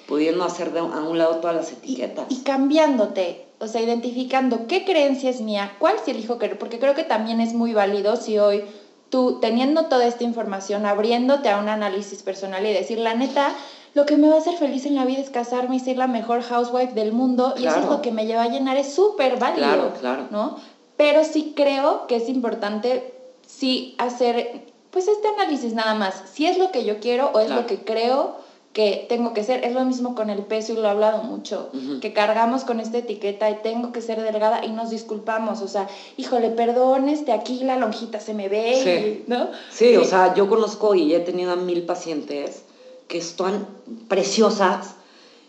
[0.08, 2.26] Pudiendo hacer de, a un lado todas las etiquetas.
[2.30, 6.96] Y, cambiándote, o sea, identificando qué creencia es mía, cuál sí elijo querer, porque creo
[6.96, 8.64] que también es muy válido si hoy
[9.12, 13.54] tú, teniendo toda esta información, abriéndote a un análisis personal y decir, la neta,
[13.94, 16.08] lo que me va a hacer feliz en la vida es casarme y ser la
[16.08, 19.38] mejor housewife del mundo y eso es lo que me lleva a llenar, es súper
[19.38, 20.28] válido, claro, claro.
[20.32, 20.56] ¿no?
[20.98, 23.14] Pero sí creo que es importante
[23.46, 27.50] sí hacer pues este análisis nada más, si es lo que yo quiero o es
[27.50, 28.36] lo que creo
[28.74, 29.66] que tengo que ser.
[29.66, 31.70] Es lo mismo con el peso y lo he hablado mucho,
[32.00, 35.62] que cargamos con esta etiqueta y tengo que ser delgada y nos disculpamos.
[35.62, 35.88] O sea,
[36.18, 39.50] híjole, perdón, este, aquí la lonjita se me ve, ¿no?
[39.72, 42.64] Sí, o sea, yo conozco y he tenido a mil pacientes
[43.08, 43.68] que están
[44.08, 44.96] preciosas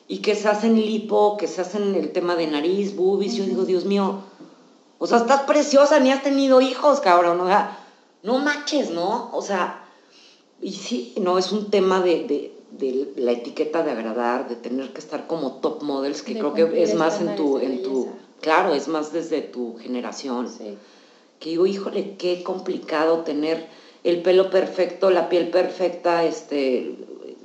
[0.09, 3.36] y que se hacen lipo, que se hacen el tema de nariz, boobies.
[3.36, 4.16] Yo digo, Dios mío,
[4.99, 7.40] o sea, estás preciosa, ni has tenido hijos, cabrón.
[7.40, 7.78] O sea,
[8.23, 9.31] no manches, ¿no?
[9.33, 9.85] O sea,
[10.61, 12.53] y sí, no, es un tema de,
[13.16, 16.95] la etiqueta de agradar, de tener que estar como top models, que creo que es
[16.95, 18.09] más en tu, en tu,
[18.41, 20.49] claro, es más desde tu generación.
[20.49, 20.77] Sí.
[21.41, 23.66] Que digo, híjole, qué complicado tener
[24.05, 26.97] el pelo perfecto, la piel perfecta, este,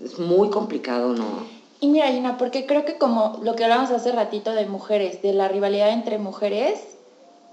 [0.04, 1.58] es muy complicado, ¿no?
[1.80, 5.34] Y mira, Gina, porque creo que como lo que hablábamos hace ratito de mujeres, de
[5.34, 6.97] la rivalidad entre mujeres,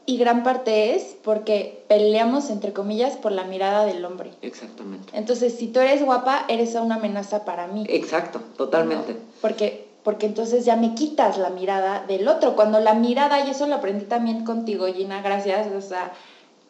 [0.07, 4.33] y gran parte es porque peleamos, entre comillas, por la mirada del hombre.
[4.43, 5.17] Exactamente.
[5.17, 7.87] Entonces, si tú eres guapa, eres una amenaza para mí.
[7.89, 9.17] Exacto, totalmente.
[9.41, 12.55] Porque, porque entonces ya me quitas la mirada del otro.
[12.55, 16.13] Cuando la mirada, y eso lo aprendí también contigo, Gina, gracias, o sea,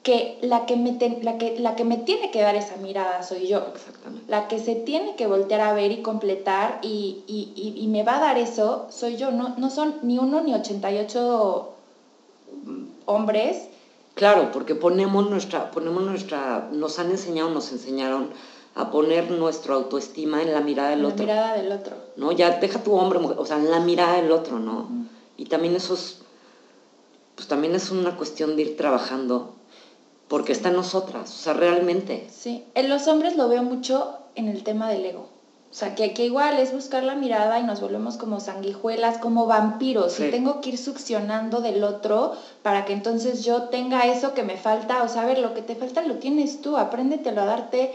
[0.04, 3.48] que la que, me la, que, la que me tiene que dar esa mirada soy
[3.48, 3.66] yo.
[3.74, 4.30] Exactamente.
[4.30, 8.18] La que se tiene que voltear a ver y completar y, y, y, me va
[8.18, 9.32] a dar eso soy yo.
[9.32, 11.70] No, no son ni uno ni 88
[13.06, 13.68] hombres.
[14.14, 18.30] Claro, porque ponemos nuestra, ponemos nuestra, nos han enseñado, nos enseñaron
[18.74, 21.26] a poner nuestra autoestima en la mirada del otro.
[21.26, 21.96] La mirada del otro.
[22.16, 22.32] ¿No?
[22.32, 24.88] Ya deja tu hombre, o sea, en la mirada del otro, ¿no?
[25.36, 26.18] Y también eso es,
[27.34, 29.54] pues también es una cuestión de ir trabajando
[30.28, 32.28] porque está en nosotras, o sea, realmente.
[32.32, 35.28] Sí, en los hombres lo veo mucho en el tema del ego.
[35.74, 39.46] O sea, que, que igual es buscar la mirada y nos volvemos como sanguijuelas, como
[39.46, 40.20] vampiros.
[40.20, 44.56] Y tengo que ir succionando del otro para que entonces yo tenga eso que me
[44.56, 45.02] falta.
[45.02, 46.76] O sea, a ver, lo que te falta lo tienes tú.
[46.76, 47.90] Apréndetelo a darte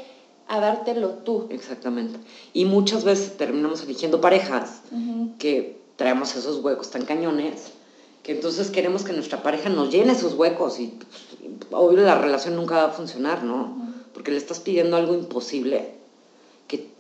[0.50, 1.48] a dártelo tú.
[1.52, 2.20] Exactamente.
[2.52, 4.82] Y muchas veces terminamos eligiendo parejas
[5.38, 7.72] que traemos esos huecos tan cañones
[8.24, 12.58] que entonces queremos que nuestra pareja nos llene esos huecos y pues, obvio la relación
[12.58, 13.74] nunca va a funcionar, ¿no?
[14.14, 15.99] Porque le estás pidiendo algo imposible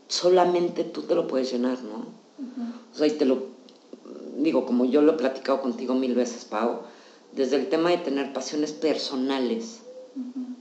[0.09, 2.07] solamente tú te lo puedes llenar, ¿no?
[2.93, 3.43] O sea, y te lo
[4.37, 6.81] digo, como yo lo he platicado contigo mil veces, Pau,
[7.31, 9.81] desde el tema de tener pasiones personales,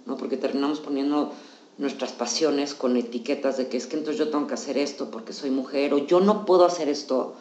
[0.06, 0.16] ¿no?
[0.16, 1.32] Porque terminamos poniendo
[1.78, 5.32] nuestras pasiones con etiquetas de que es que entonces yo tengo que hacer esto porque
[5.32, 7.34] soy mujer o yo no puedo hacer esto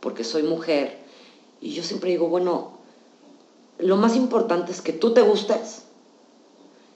[0.00, 0.98] porque soy mujer
[1.60, 2.78] y yo siempre digo, bueno,
[3.78, 5.82] lo más importante es que tú te gustes,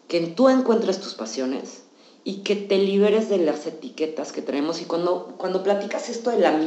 [0.08, 1.85] que tú encuentres tus pasiones
[2.26, 4.82] y que te liberes de las etiquetas que tenemos.
[4.82, 6.60] Y cuando, cuando platicas esto de, la,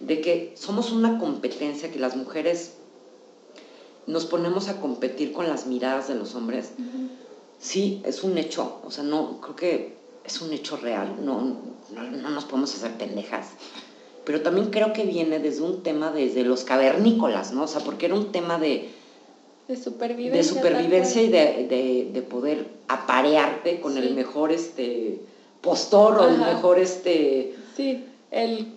[0.00, 2.72] de que somos una competencia, que las mujeres
[4.08, 6.72] nos ponemos a competir con las miradas de los hombres,
[7.60, 8.80] sí, es un hecho.
[8.84, 11.16] O sea, no, creo que es un hecho real.
[11.24, 11.58] No,
[11.94, 13.50] no, no nos podemos hacer pendejas
[14.24, 17.64] pero también creo que viene desde un tema desde los cavernícolas, ¿no?
[17.64, 18.90] O sea, porque era un tema de...
[19.68, 20.42] De supervivencia.
[20.42, 25.20] De supervivencia y de, de, poder aparearte con el mejor este,
[25.60, 27.54] postor o el mejor este...
[27.76, 28.74] Sí, el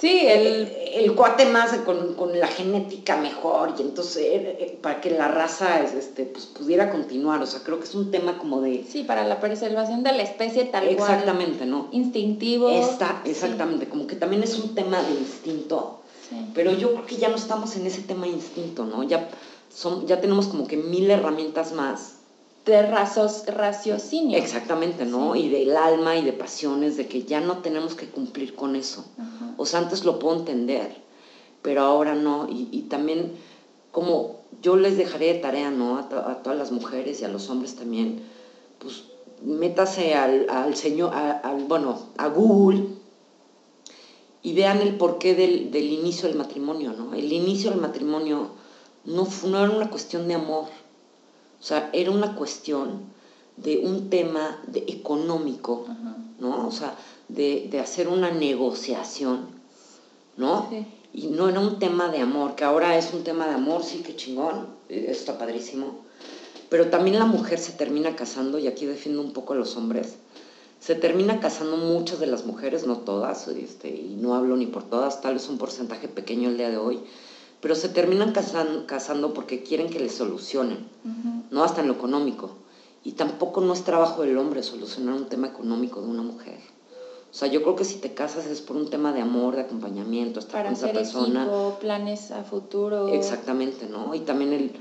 [0.00, 5.00] Sí, el, el cuate más con, con, la genética mejor y entonces eh, eh, para
[5.00, 8.60] que la raza este, pues, pudiera continuar, o sea, creo que es un tema como
[8.60, 8.84] de...
[8.88, 11.10] Sí, para la preservación de la especie tal cual.
[11.10, 11.88] Exactamente, ¿no?
[11.90, 12.70] Instintivo.
[12.70, 16.36] Está, exactamente, como que también es un tema de instinto, sí.
[16.54, 19.02] pero yo creo que ya no estamos en ese tema de instinto, ¿no?
[19.02, 19.28] Ya,
[19.70, 22.18] son, ya tenemos como que mil herramientas más
[22.68, 24.38] de razos, raciocinio.
[24.38, 25.34] Exactamente, ¿no?
[25.34, 29.04] Y del alma y de pasiones, de que ya no tenemos que cumplir con eso.
[29.56, 30.94] O sea, antes lo puedo entender,
[31.62, 32.46] pero ahora no.
[32.50, 33.32] Y, también,
[33.90, 35.96] como yo les dejaré de tarea, ¿no?
[35.96, 36.08] A,
[36.42, 38.22] todas las mujeres y a los hombres también,
[38.78, 39.04] pues
[39.42, 42.84] métase al, señor, al, bueno, a Google
[44.42, 47.14] y vean el porqué del, del inicio del matrimonio, ¿no?
[47.14, 48.50] El inicio del matrimonio
[49.08, 50.66] no, no era una cuestión de amor
[51.60, 53.02] o sea, era una cuestión
[53.56, 55.86] de un tema de económico,
[56.38, 56.68] ¿no?
[56.68, 56.94] O sea,
[57.28, 59.46] de, hacer una negociación,
[60.36, 60.70] ¿no?
[61.12, 64.02] Y no era un tema de amor, que ahora es un tema de amor, sí,
[64.06, 66.04] qué chingón, está padrísimo.
[66.68, 70.14] Pero también la mujer se termina casando, y aquí defiendo un poco a los hombres,
[70.78, 74.84] se termina casando muchas de las mujeres, no todas, este, y no hablo ni por
[74.84, 77.00] todas, tal vez un porcentaje pequeño el día de hoy,
[77.60, 80.88] pero se terminan casando, porque quieren que les solucionen,
[81.50, 82.50] no hasta en lo económico.
[83.04, 86.58] Y tampoco no es trabajo del hombre solucionar un tema económico de una mujer.
[87.30, 89.62] O sea, yo creo que si te casas es por un tema de amor, de
[89.62, 91.42] acompañamiento, estar Para con esa persona.
[91.42, 93.08] Equipo, planes a futuro.
[93.08, 94.14] Exactamente, ¿no?
[94.14, 94.72] Y también el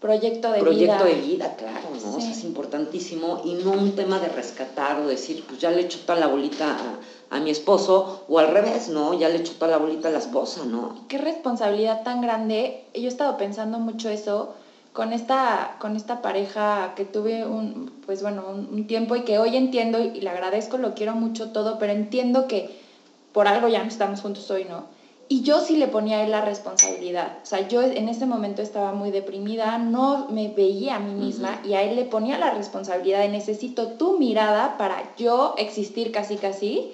[0.00, 1.14] proyecto de proyecto vida.
[1.14, 2.18] de vida, claro, ¿no?
[2.18, 6.18] es importantísimo y no un tema de rescatar o decir, pues ya le echo toda
[6.18, 6.98] la bolita a
[7.34, 9.12] a mi esposo o al revés, ¿no?
[9.12, 10.94] Ya le echó toda la bolita a la esposa, ¿no?
[11.08, 12.84] Qué responsabilidad tan grande.
[12.94, 14.54] Yo he estado pensando mucho eso
[14.92, 19.56] con esta, con esta pareja que tuve un, pues bueno, un, tiempo y que hoy
[19.56, 22.70] entiendo y le agradezco, lo quiero mucho todo, pero entiendo que
[23.32, 24.84] por algo ya no estamos juntos hoy, ¿no?
[25.28, 27.38] Y yo sí le ponía a él la responsabilidad.
[27.42, 31.60] O sea, yo en ese momento estaba muy deprimida, no me veía a mí misma
[31.64, 36.36] y a él le ponía la responsabilidad de necesito tu mirada para yo existir casi
[36.36, 36.92] casi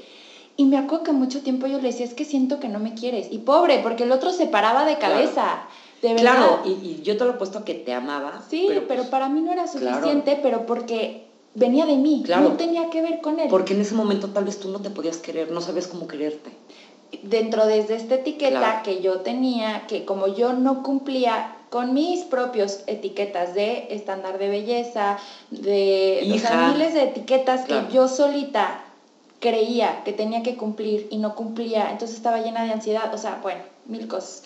[0.61, 2.93] y me acuerdo que mucho tiempo yo le decía, es que siento que no me
[2.93, 3.29] quieres.
[3.31, 5.63] Y pobre, porque el otro se paraba de cabeza.
[6.03, 6.21] De verdad.
[6.21, 8.43] Claro, y, yo te lo he puesto que te amaba.
[8.51, 12.25] Sí, pero, para mí no era suficiente, pero porque venía de mí.
[12.27, 12.51] Claro.
[12.51, 13.49] No tenía que ver con él.
[13.49, 16.51] Porque en ese momento tal vez tú no te podías querer, no sabías cómo quererte.
[17.23, 22.81] dentro de esta etiqueta que yo tenía, que como yo no cumplía con mis propios
[22.87, 25.17] etiquetas de estándar de belleza,
[25.51, 26.21] de
[26.69, 28.85] miles de etiquetas que yo solita
[29.41, 33.41] creía que tenía que cumplir y no cumplía, entonces estaba llena de ansiedad, o sea,
[33.43, 34.45] bueno, mil cosas.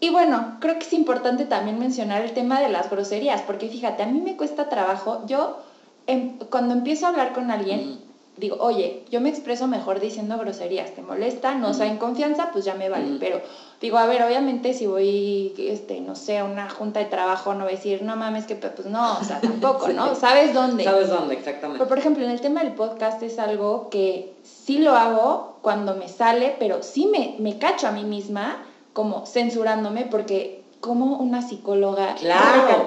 [0.00, 4.02] Y bueno, creo que es importante también mencionar el tema de las groserías, porque fíjate,
[4.02, 5.58] a mí me cuesta trabajo, yo
[6.06, 8.00] em, cuando empiezo a hablar con alguien,
[8.36, 11.54] digo, oye, yo me expreso mejor diciendo groserías, ¿te molesta?
[11.54, 13.40] No, o sea, en confianza, pues ya me vale, pero
[13.80, 17.64] digo, a ver, obviamente si voy, este, no sé, a una junta de trabajo, no
[17.64, 20.14] voy a decir, no mames, que pues no, o sea, tampoco, ¿no?
[20.14, 20.84] ¿Sabes dónde?
[20.84, 21.78] Sabes dónde, exactamente.
[21.78, 25.94] Pero, por ejemplo, en el tema del podcast es algo que sí lo hago cuando
[25.94, 28.64] me sale, pero sí me, me cacho a mí misma
[28.94, 32.84] como censurándome porque como una psicóloga claro,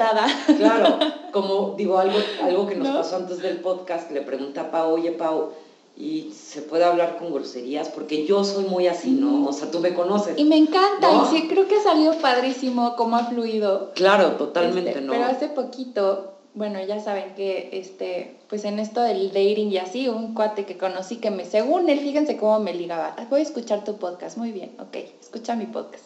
[0.58, 1.00] Claro,
[1.32, 5.14] como digo, algo, algo que nos pasó antes del podcast, le pregunta a Pau, oye
[5.14, 5.52] Pau,
[5.96, 7.88] ¿y se puede hablar con groserías?
[7.88, 9.48] Porque yo soy muy así, ¿no?
[9.48, 10.38] O sea, tú me conoces.
[10.38, 13.92] Y me encanta, y sí, creo que ha salido padrísimo cómo ha fluido.
[13.96, 15.14] Claro, totalmente, este, ¿no?
[15.14, 20.10] Pero hace poquito, bueno, ya saben que, este, pues en esto del dating y así,
[20.10, 23.86] un cuate que conocí que me, según él, fíjense cómo me ligaba, voy a escuchar
[23.86, 26.04] tu podcast, muy bien, ok, escucha mi podcast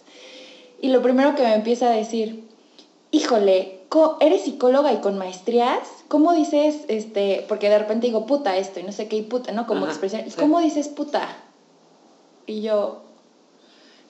[0.82, 2.48] y lo primero que me empieza a decir,
[3.12, 3.80] híjole,
[4.20, 5.80] ¿eres psicóloga y con maestrías?
[6.08, 9.52] ¿Cómo dices, este, porque de repente digo puta esto y no sé qué, y puta,
[9.52, 9.68] ¿no?
[9.68, 10.24] Como expresión.
[10.38, 11.28] ¿Cómo dices puta?
[12.46, 13.02] Y yo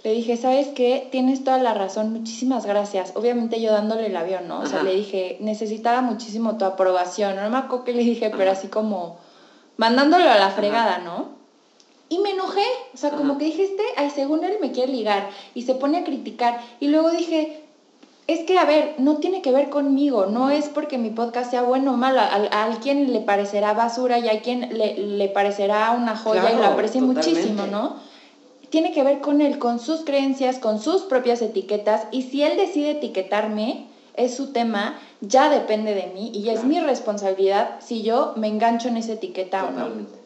[0.03, 1.07] le dije, ¿sabes qué?
[1.11, 3.13] Tienes toda la razón, muchísimas gracias.
[3.15, 4.61] Obviamente yo dándole el avión, ¿no?
[4.61, 7.35] O sea, le dije, necesitaba muchísimo tu aprobación.
[7.35, 9.17] No me acuerdo qué le dije, pero así como
[9.75, 11.38] mandándolo a la fregada, ¿no?
[12.09, 15.29] Y me enojé, o sea, como que dije, este, ay, según él me quiere ligar
[15.53, 16.59] y se pone a criticar.
[16.79, 17.61] Y luego dije,
[18.29, 21.63] es que, a ver, no tiene que ver conmigo, no es porque mi podcast sea
[21.63, 26.51] bueno o malo, a, alguien le parecerá basura y a quien le, parecerá una joya
[26.51, 27.95] y lo aprecia muchísimo, ¿no?
[28.69, 32.55] Tiene que ver con él, con sus creencias, con sus propias etiquetas y si él
[32.55, 38.33] decide etiquetarme, es su tema, ya depende de mí y es mi responsabilidad si yo
[38.35, 40.18] me engancho en esa etiqueta o no.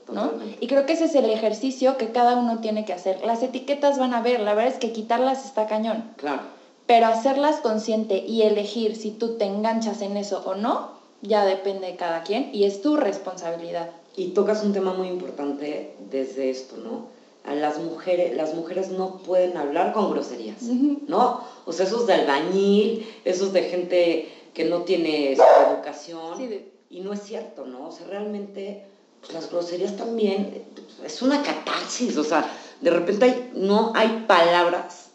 [0.59, 3.23] Y creo que ese es el ejercicio que cada uno tiene que hacer.
[3.25, 6.11] Las etiquetas van a ver, la verdad es que quitarlas está cañón.
[6.17, 6.41] Claro.
[6.85, 10.91] Pero hacerlas consciente y elegir si tú te enganchas en eso o no,
[11.21, 13.89] ya depende de cada quien y es tu responsabilidad.
[14.15, 17.07] Y tocas un tema muy importante desde esto, ¿no?
[17.45, 21.41] A las mujeres, las mujeres no pueden hablar con groserías, ¿no?
[21.65, 26.63] O sea, esos de albañil, esos de gente que no tiene educación.
[26.89, 27.87] Y no es cierto, ¿no?
[27.87, 28.85] O sea, realmente
[29.23, 30.65] pues las groserías también,
[31.05, 32.45] es una catarsis, o sea,
[32.81, 35.11] de repente no hay palabras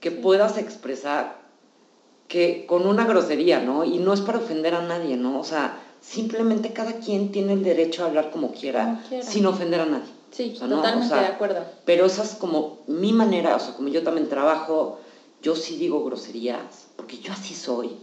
[0.00, 1.44] que puedas expresar
[2.28, 3.84] que con una grosería, ¿no?
[3.84, 5.38] Y no es para ofender a nadie, ¿no?
[5.38, 9.86] O sea, simplemente cada quien tiene el derecho a hablar como quiera, sin ofender a
[9.86, 10.10] nadie.
[10.30, 11.64] Sí, totalmente de acuerdo.
[11.84, 14.98] Pero esa es como mi manera, o sea, como yo también trabajo,
[15.42, 17.96] yo sí digo groserías, porque yo así soy,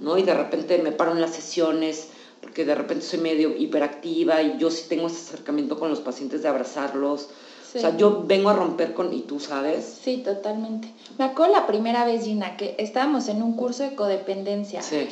[0.00, 0.16] ¿no?
[0.16, 2.08] Y de repente me paro en las sesiones
[2.40, 6.42] porque de repente soy medio hiperactiva y yo sí tengo ese acercamiento con los pacientes
[6.42, 7.28] de abrazarlos.
[7.74, 10.00] O sea, yo vengo a romper con, y tú sabes.
[10.02, 10.92] Sí, totalmente.
[11.18, 14.82] Me acuerdo la primera vez, Gina, que estábamos en un curso de codependencia.
[14.82, 15.06] Sí.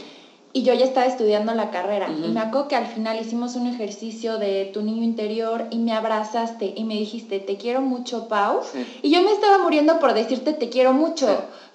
[0.53, 2.09] Y yo ya estaba estudiando la carrera.
[2.11, 5.93] Y me acuerdo que al final hicimos un ejercicio de tu niño interior y me
[5.93, 8.61] abrazaste y me dijiste, te quiero mucho, Pau.
[9.03, 11.29] Y yo me estaba muriendo por decirte, te quiero mucho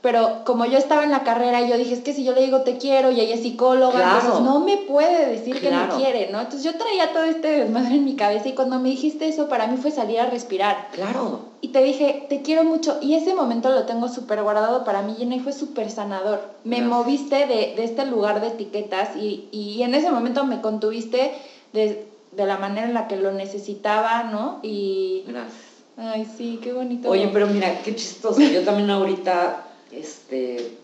[0.03, 2.59] pero como yo estaba en la carrera, yo dije, es que si yo le digo
[2.63, 6.41] te quiero y ella es psicóloga, entonces no me puede decir que me quiere, ¿no?
[6.41, 9.65] Entonces yo traía todo este desmadre en mi cabeza y cuando me dijiste eso, para
[9.67, 10.89] mí fue salir a respirar.
[10.91, 11.39] Claro.
[11.61, 12.97] Y te dije, te quiero mucho.
[13.01, 16.41] Y ese momento lo tengo súper guardado para mí, y fue súper sanador.
[16.65, 21.31] Me moviste de, este lugar de etiquetas y, y, en ese momento me contuviste
[21.71, 24.59] de, de la manera en la que lo necesitaba, ¿no?
[24.63, 25.23] Y...
[25.27, 25.63] Gracias.
[25.95, 27.07] Ay, sí, qué bonito.
[27.07, 28.41] Oye, pero mira, qué chistoso.
[28.41, 30.77] Yo también ahorita este,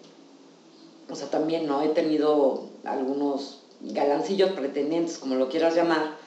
[1.10, 1.82] o sea, también, ¿no?
[1.82, 6.18] He tenido algunos galancillos pretendientes, como lo quieras llamar,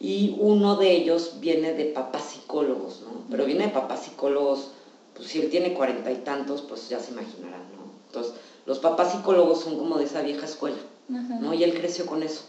[0.00, 3.24] y uno de ellos viene de papás psicólogos, ¿no?
[3.30, 4.70] Pero viene de papás psicólogos,
[5.14, 7.84] pues si él tiene cuarenta y tantos, pues ya se imaginarán, ¿no?
[8.06, 8.34] Entonces,
[8.66, 11.54] los papás psicólogos son como de esa vieja escuela, ¿no?
[11.54, 12.42] Y él creció con eso.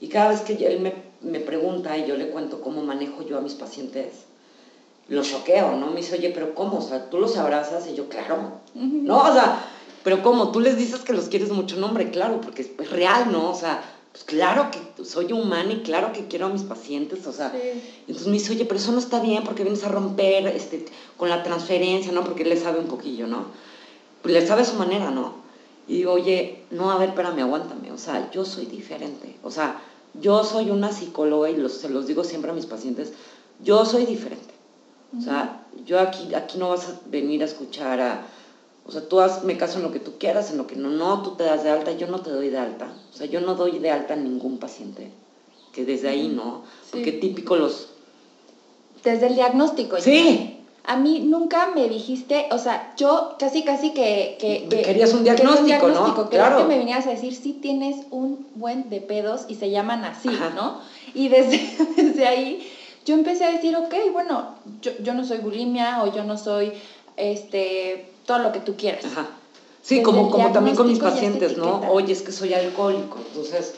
[0.00, 3.38] Y cada vez que él me, me pregunta y yo le cuento cómo manejo yo
[3.38, 4.24] a mis pacientes,
[5.08, 5.88] lo choqueo, ¿no?
[5.88, 6.78] Me dice, oye, pero ¿cómo?
[6.78, 9.18] O sea, tú los abrazas y yo, claro, ¿no?
[9.18, 9.64] O sea,
[10.02, 10.50] pero ¿cómo?
[10.52, 13.50] Tú les dices que los quieres mucho, no, hombre, claro, porque es real, ¿no?
[13.50, 13.82] O sea,
[14.12, 17.52] pues claro que soy humana y claro que quiero a mis pacientes, o sea,
[18.06, 20.86] entonces me dice, oye, pero eso no está bien porque vienes a romper este,
[21.16, 22.22] con la transferencia, ¿no?
[22.22, 23.46] Porque él le sabe un poquillo, ¿no?
[24.22, 25.34] Pues le sabe a su manera, ¿no?
[25.88, 29.82] Y digo, oye, no, a ver, espérame, aguántame, o sea, yo soy diferente, o sea,
[30.14, 33.12] yo soy una psicóloga y los, se los digo siempre a mis pacientes,
[33.64, 34.53] yo soy diferente.
[35.16, 38.26] O sea, yo aquí, aquí no vas a venir a escuchar a,
[38.86, 41.22] o sea, tú hazme caso en lo que tú quieras, en lo que no, no,
[41.22, 42.92] tú te das de alta, yo no te doy de alta.
[43.12, 45.10] O sea, yo no doy de alta a ningún paciente.
[45.72, 47.88] Que desde ahí no, porque típico los...
[49.02, 50.00] Desde el diagnóstico.
[50.00, 50.60] Sí.
[50.86, 54.36] A mí nunca me dijiste, o sea, yo casi casi que...
[54.38, 56.28] que, Querías un diagnóstico, ¿no?
[56.28, 56.58] claro.
[56.58, 60.28] que me venías a decir, sí tienes un buen de pedos y se llaman así,
[60.54, 60.80] ¿no?
[61.14, 62.70] Y desde, desde ahí
[63.04, 66.72] yo empecé a decir, ok, bueno, yo, yo no soy bulimia o yo no soy,
[67.16, 69.04] este, todo lo que tú quieras.
[69.04, 69.28] Ajá.
[69.82, 71.80] Sí, como, como también con mis pacientes, ¿no?
[71.90, 73.18] Oye, es que soy alcohólico.
[73.18, 73.74] Entonces,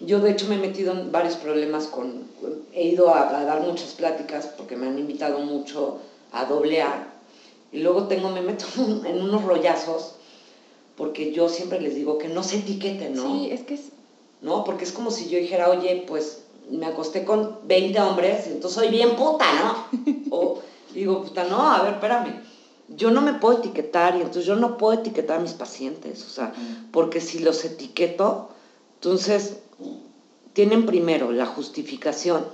[0.00, 2.24] yo de hecho me he metido en varios problemas con,
[2.72, 5.98] he ido a, dar muchas pláticas porque me han invitado mucho
[6.32, 7.06] a doblear.
[7.70, 8.66] Y luego tengo, me meto
[9.04, 10.14] en unos rollazos
[10.96, 13.34] porque yo siempre les digo que no se etiqueten, ¿no?
[13.34, 13.92] Sí, es que es...
[14.40, 18.72] No, porque es como si yo dijera, oye, pues me acosté con 20 hombres, entonces
[18.72, 19.98] soy bien puta, ¿no?
[20.30, 20.60] O
[20.94, 22.42] digo, puta, no, a ver, espérame.
[22.88, 26.30] Yo no me puedo etiquetar y entonces yo no puedo etiquetar a mis pacientes, o
[26.30, 26.52] sea,
[26.90, 28.48] porque si los etiqueto,
[28.94, 29.58] entonces
[30.54, 32.46] tienen primero la justificación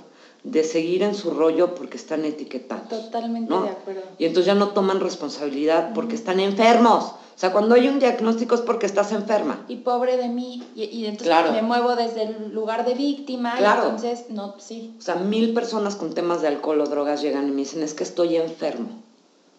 [0.43, 2.89] de seguir en su rollo porque están etiquetados.
[2.89, 4.01] Totalmente de acuerdo.
[4.19, 7.13] Y entonces ya no toman responsabilidad porque están enfermos.
[7.35, 9.65] O sea, cuando hay un diagnóstico es porque estás enferma.
[9.67, 10.63] Y pobre de mí.
[10.73, 13.57] Y, entonces me muevo desde el lugar de víctima.
[13.57, 13.81] Claro.
[13.81, 14.95] Y entonces, no, sí.
[14.97, 17.93] O sea, mil personas con temas de alcohol o drogas llegan y me dicen, es
[17.93, 19.03] que estoy enfermo.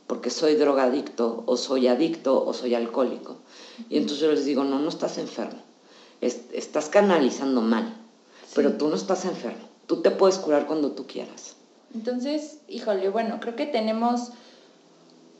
[0.06, 3.36] Porque soy drogadicto, o soy adicto, o soy alcohólico.
[3.90, 5.60] Y entonces yo les digo, no, no estás enfermo.
[6.22, 7.94] estás canalizando mal.
[8.54, 9.68] Pero tú no estás enfermo.
[9.86, 11.56] Tú te puedes curar cuando tú quieras.
[11.94, 14.30] Entonces, híjole, bueno, creo que tenemos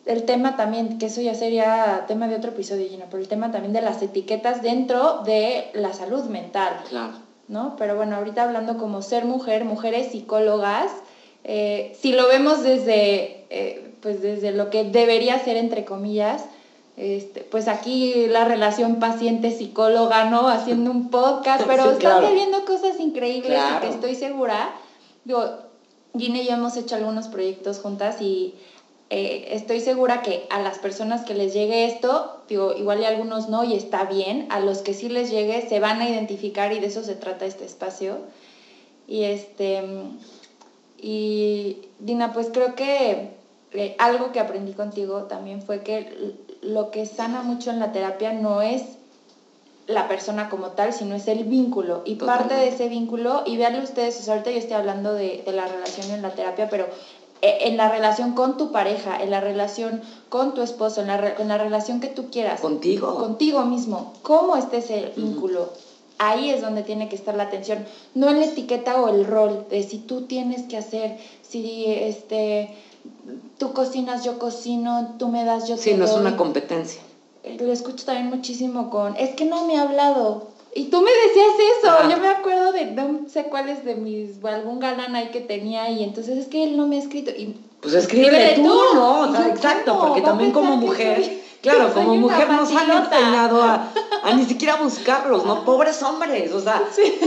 [0.07, 3.51] el tema también, que eso ya sería tema de otro episodio, Gina, pero el tema
[3.51, 6.81] también de las etiquetas dentro de la salud mental.
[6.89, 7.15] Claro.
[7.49, 7.77] ¿No?
[7.77, 10.91] Pero bueno, ahorita hablando como ser mujer, mujeres psicólogas,
[11.45, 16.45] eh, si lo vemos desde, eh, pues desde lo que debería ser, entre comillas,
[16.97, 20.49] este, pues aquí la relación paciente-psicóloga, ¿no?
[20.49, 24.71] Haciendo un podcast, pero están viendo cosas increíbles y que estoy segura,
[25.25, 25.45] digo,
[26.17, 28.55] Gina y yo hemos hecho algunos proyectos juntas y
[29.09, 33.09] eh, estoy segura que a las personas que les llegue esto, digo, igual y a
[33.09, 36.73] algunos no y está bien, a los que sí les llegue se van a identificar
[36.73, 38.19] y de eso se trata este espacio.
[39.07, 39.85] Y este,
[40.99, 43.31] y Dina, pues creo que
[43.73, 48.33] eh, algo que aprendí contigo también fue que lo que sana mucho en la terapia
[48.33, 48.83] no es
[49.87, 52.03] la persona como tal, sino es el vínculo.
[52.05, 55.69] Y parte de ese vínculo, y veanlo ustedes, ahorita yo estoy hablando de, de, la
[55.69, 56.89] relación en la terapia, pero
[57.61, 61.49] en la relación con tu pareja, en la relación con tu esposo, en la, en
[61.49, 62.61] la relación que tú quieras.
[62.61, 63.17] Contigo.
[63.17, 64.13] Contigo mismo.
[64.23, 65.69] ¿Cómo está ese vínculo?
[66.19, 67.85] Ahí es donde tiene que estar la atención,
[68.15, 72.75] no en la etiqueta o el rol de si tú tienes que hacer, si este,
[73.59, 77.03] tú cocinas, yo cocino, tú me das, yo te Sí, no es una competencia.
[77.61, 81.55] Lo escucho también muchísimo con, es que no me ha hablado, y tú me decías
[81.79, 85.89] eso, yo me acuerdo de no sé cuáles de mis, algún galán ahí que tenía
[85.91, 87.31] y entonces es que él no me ha escrito.
[87.31, 89.47] Y, pues escríbele tú, ¿no?
[89.47, 93.89] exacto, porque también como mujer Claro, como mujer nos han enseñado a,
[94.35, 95.65] ni siquiera buscarlos, ¿no?
[95.65, 96.83] Pobres hombres, o sea,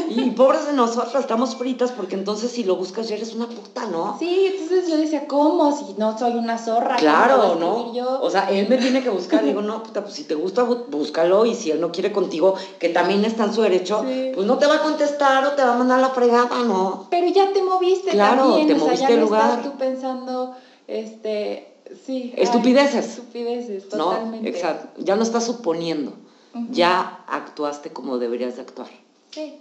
[0.10, 3.86] y pobres de nosotros, estamos fritas porque entonces si lo buscas ya eres una puta,
[3.86, 4.16] ¿no?
[4.18, 5.78] Sí, entonces yo decía, ¿cómo?
[5.78, 6.96] Si no soy una zorra.
[6.96, 7.92] Claro, ¿no?
[8.22, 11.46] O sea, él me tiene que buscar, digo, no, puta, pues si te gusta, búscalo
[11.46, 14.68] y si él no quiere contigo, que también está en su derecho, pues no te
[14.68, 17.08] va a contestar o te va a mandar la fregada, ¿no?
[17.10, 19.50] Pero ya te moviste claro, también, te moviste sea, ya lugar.
[19.50, 20.56] estás tú pensando,
[20.88, 21.69] este
[22.06, 22.34] Sí.
[22.38, 23.06] Estupideces.
[23.06, 24.50] estupideces, totalmente.
[24.50, 24.56] ¿No?
[24.56, 25.02] Exacto.
[25.02, 26.14] Ya no estás suponiendo.
[26.72, 28.90] Ya actuaste como deberías de actuar.
[29.30, 29.60] Sí.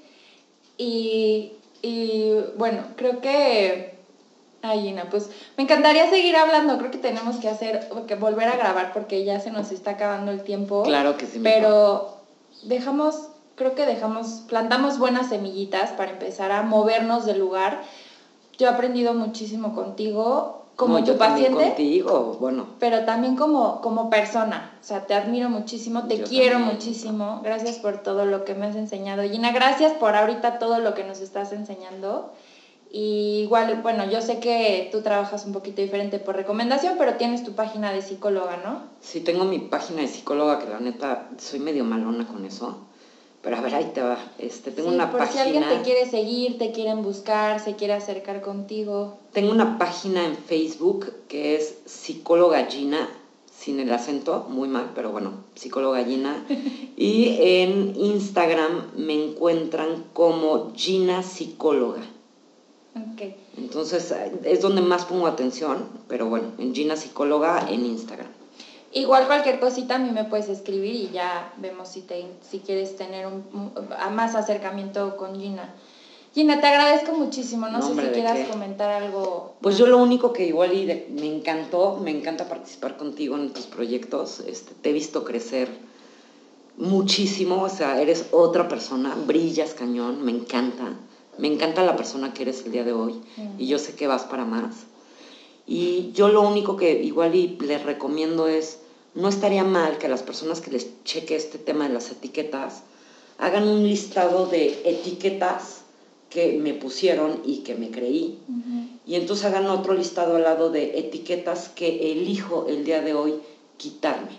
[0.78, 1.52] Y,
[1.82, 3.98] y bueno, creo que
[4.60, 6.78] Ay, Gina, pues me encantaría seguir hablando.
[6.78, 10.32] Creo que tenemos que hacer, que volver a grabar porque ya se nos está acabando
[10.32, 10.82] el tiempo.
[10.82, 11.38] Claro que sí.
[11.42, 12.16] Pero
[12.64, 17.82] dejamos, creo que dejamos, plantamos buenas semillitas para empezar a movernos del lugar.
[18.58, 21.64] Yo he aprendido muchísimo contigo como tu paciente.
[21.64, 22.66] Contigo, bueno.
[22.78, 24.78] Pero también como, como persona.
[24.80, 27.40] O sea, te admiro muchísimo, te quiero muchísimo.
[27.42, 29.24] Gracias por todo lo que me has enseñado.
[29.24, 32.32] Gina, gracias por ahorita todo lo que nos estás enseñando.
[32.92, 37.42] Y igual, bueno, yo sé que tú trabajas un poquito diferente por recomendación, pero tienes
[37.42, 38.82] tu página de psicóloga, ¿no?
[39.00, 42.87] Sí, tengo mi página de psicóloga, que la neta soy medio malona con eso.
[43.48, 44.18] Pero a ver, ahí te va.
[44.36, 45.44] Este, tengo una por página.
[45.44, 49.16] Si alguien te quiere seguir, te quieren buscar, se quiere acercar contigo.
[49.32, 53.08] Tengo una página en Facebook que es psicóloga Gina,
[53.50, 56.44] sin el acento, muy mal, pero bueno, psicóloga Gina.
[56.98, 62.02] y en Instagram me encuentran como Gina Psicóloga.
[62.94, 63.32] Ok.
[63.56, 68.37] Entonces es donde más pongo atención, pero bueno, en Gina Psicóloga en Instagram.
[68.98, 72.96] Igual cualquier cosita a mí me puedes escribir y ya vemos si, te, si quieres
[72.96, 73.44] tener un,
[74.12, 75.72] más acercamiento con Gina.
[76.34, 77.68] Gina, te agradezco muchísimo.
[77.68, 79.54] No, sé si quieras comentar algo.
[79.60, 83.66] Pues yo lo único que igual y me encantó, me encanta participar contigo en tus
[83.66, 84.40] proyectos.
[84.40, 85.68] Este, te he visto crecer
[86.76, 90.96] muchísimo, o sea, eres otra persona, brillas cañón, me encanta.
[91.38, 93.20] Me encanta la persona que eres el día de hoy
[93.58, 94.74] y yo sé que vas para más.
[95.68, 98.80] Y yo lo único que igual y les recomiendo es,
[99.18, 102.82] no estaría mal que las personas que les cheque este tema de las etiquetas
[103.38, 105.80] hagan un listado de etiquetas
[106.30, 108.38] que me pusieron y que me creí.
[109.04, 113.40] Y entonces hagan otro listado al lado de etiquetas que elijo el día de hoy
[113.76, 114.30] quitarme.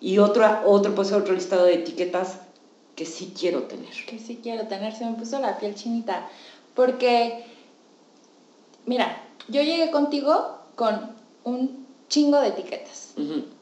[0.00, 2.40] Y otro, otro, pues otro listado de etiquetas
[2.96, 3.92] que sí quiero tener.
[4.08, 6.28] Que sí quiero tener, se me puso la piel chinita.
[6.74, 7.44] Porque,
[8.84, 11.12] mira, yo llegué contigo con
[11.44, 13.14] un chingo de etiquetas.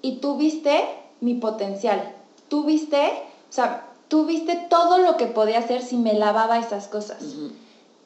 [0.03, 0.85] Y tú viste
[1.21, 2.13] mi potencial.
[2.49, 3.07] Tú viste,
[3.49, 7.23] o sea, tú viste todo lo que podía hacer si me lavaba esas cosas.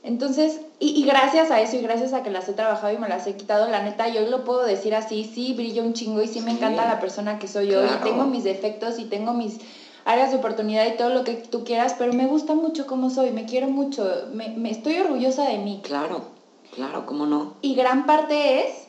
[0.03, 3.27] Entonces, y, gracias a eso y gracias a que las he trabajado y me las
[3.29, 6.41] he quitado, la neta, yo lo puedo decir así, sí, brillo un chingo y sí
[6.41, 9.59] me encanta la persona que soy yo y tengo mis defectos y tengo mis
[10.05, 13.31] áreas de oportunidad y todo lo que tú quieras, pero me gusta mucho cómo soy,
[13.31, 15.81] me quiero mucho, me, estoy orgullosa de mí.
[15.85, 16.25] Claro,
[16.75, 17.55] claro, ¿cómo no?
[17.63, 18.82] Y gran parte es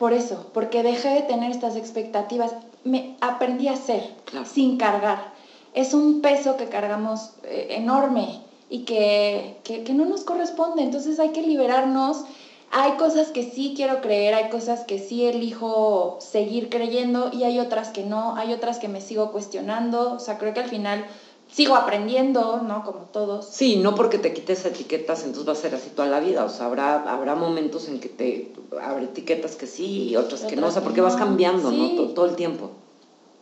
[0.00, 4.14] por eso, porque dejé de tener estas expectativas, me aprendí a ser
[4.50, 5.34] sin cargar.
[5.74, 8.40] Es un peso que cargamos eh, enorme
[8.70, 12.24] y que, que, que no nos corresponde, entonces hay que liberarnos.
[12.70, 17.58] Hay cosas que sí quiero creer, hay cosas que sí elijo seguir creyendo y hay
[17.58, 21.04] otras que no, hay otras que me sigo cuestionando, o sea, creo que al final
[21.52, 22.84] sigo aprendiendo, ¿no?
[22.84, 23.46] Como todos.
[23.46, 26.48] Sí, no porque te quites etiquetas, entonces va a ser así toda la vida, o
[26.48, 30.68] sea, habrá, habrá momentos en que te, habrá etiquetas que sí y otras que no,
[30.68, 31.96] o sea, porque vas cambiando, ¿no?
[31.96, 32.70] Todo, todo el tiempo.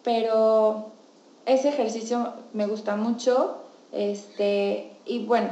[0.03, 0.87] Pero
[1.47, 3.57] ese ejercicio me gusta mucho,
[3.93, 5.51] este, y bueno,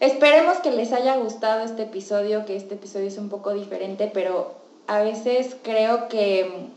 [0.00, 4.54] Esperemos que les haya gustado este episodio, que este episodio es un poco diferente, pero
[4.86, 6.68] a veces creo que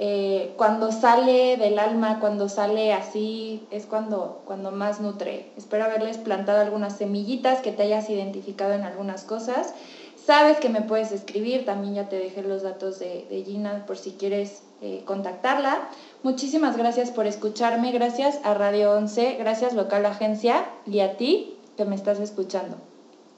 [0.00, 5.50] eh, cuando sale del alma, cuando sale así, es cuando, cuando más nutre.
[5.56, 9.74] Espero haberles plantado algunas semillitas, que te hayas identificado en algunas cosas.
[10.14, 14.12] Sabes que me puedes escribir, también ya te dejé los datos de, Gina por si
[14.12, 15.88] quieres eh, contactarla.
[16.22, 21.84] Muchísimas gracias por escucharme, gracias a Radio 11, gracias Local Agencia y a ti que
[21.84, 22.76] me estás escuchando.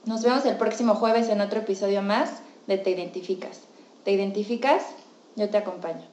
[0.05, 3.61] Nos vemos el próximo jueves en otro episodio más de Te Identificas.
[4.03, 4.83] ¿Te identificas?
[5.35, 6.10] Yo te acompaño.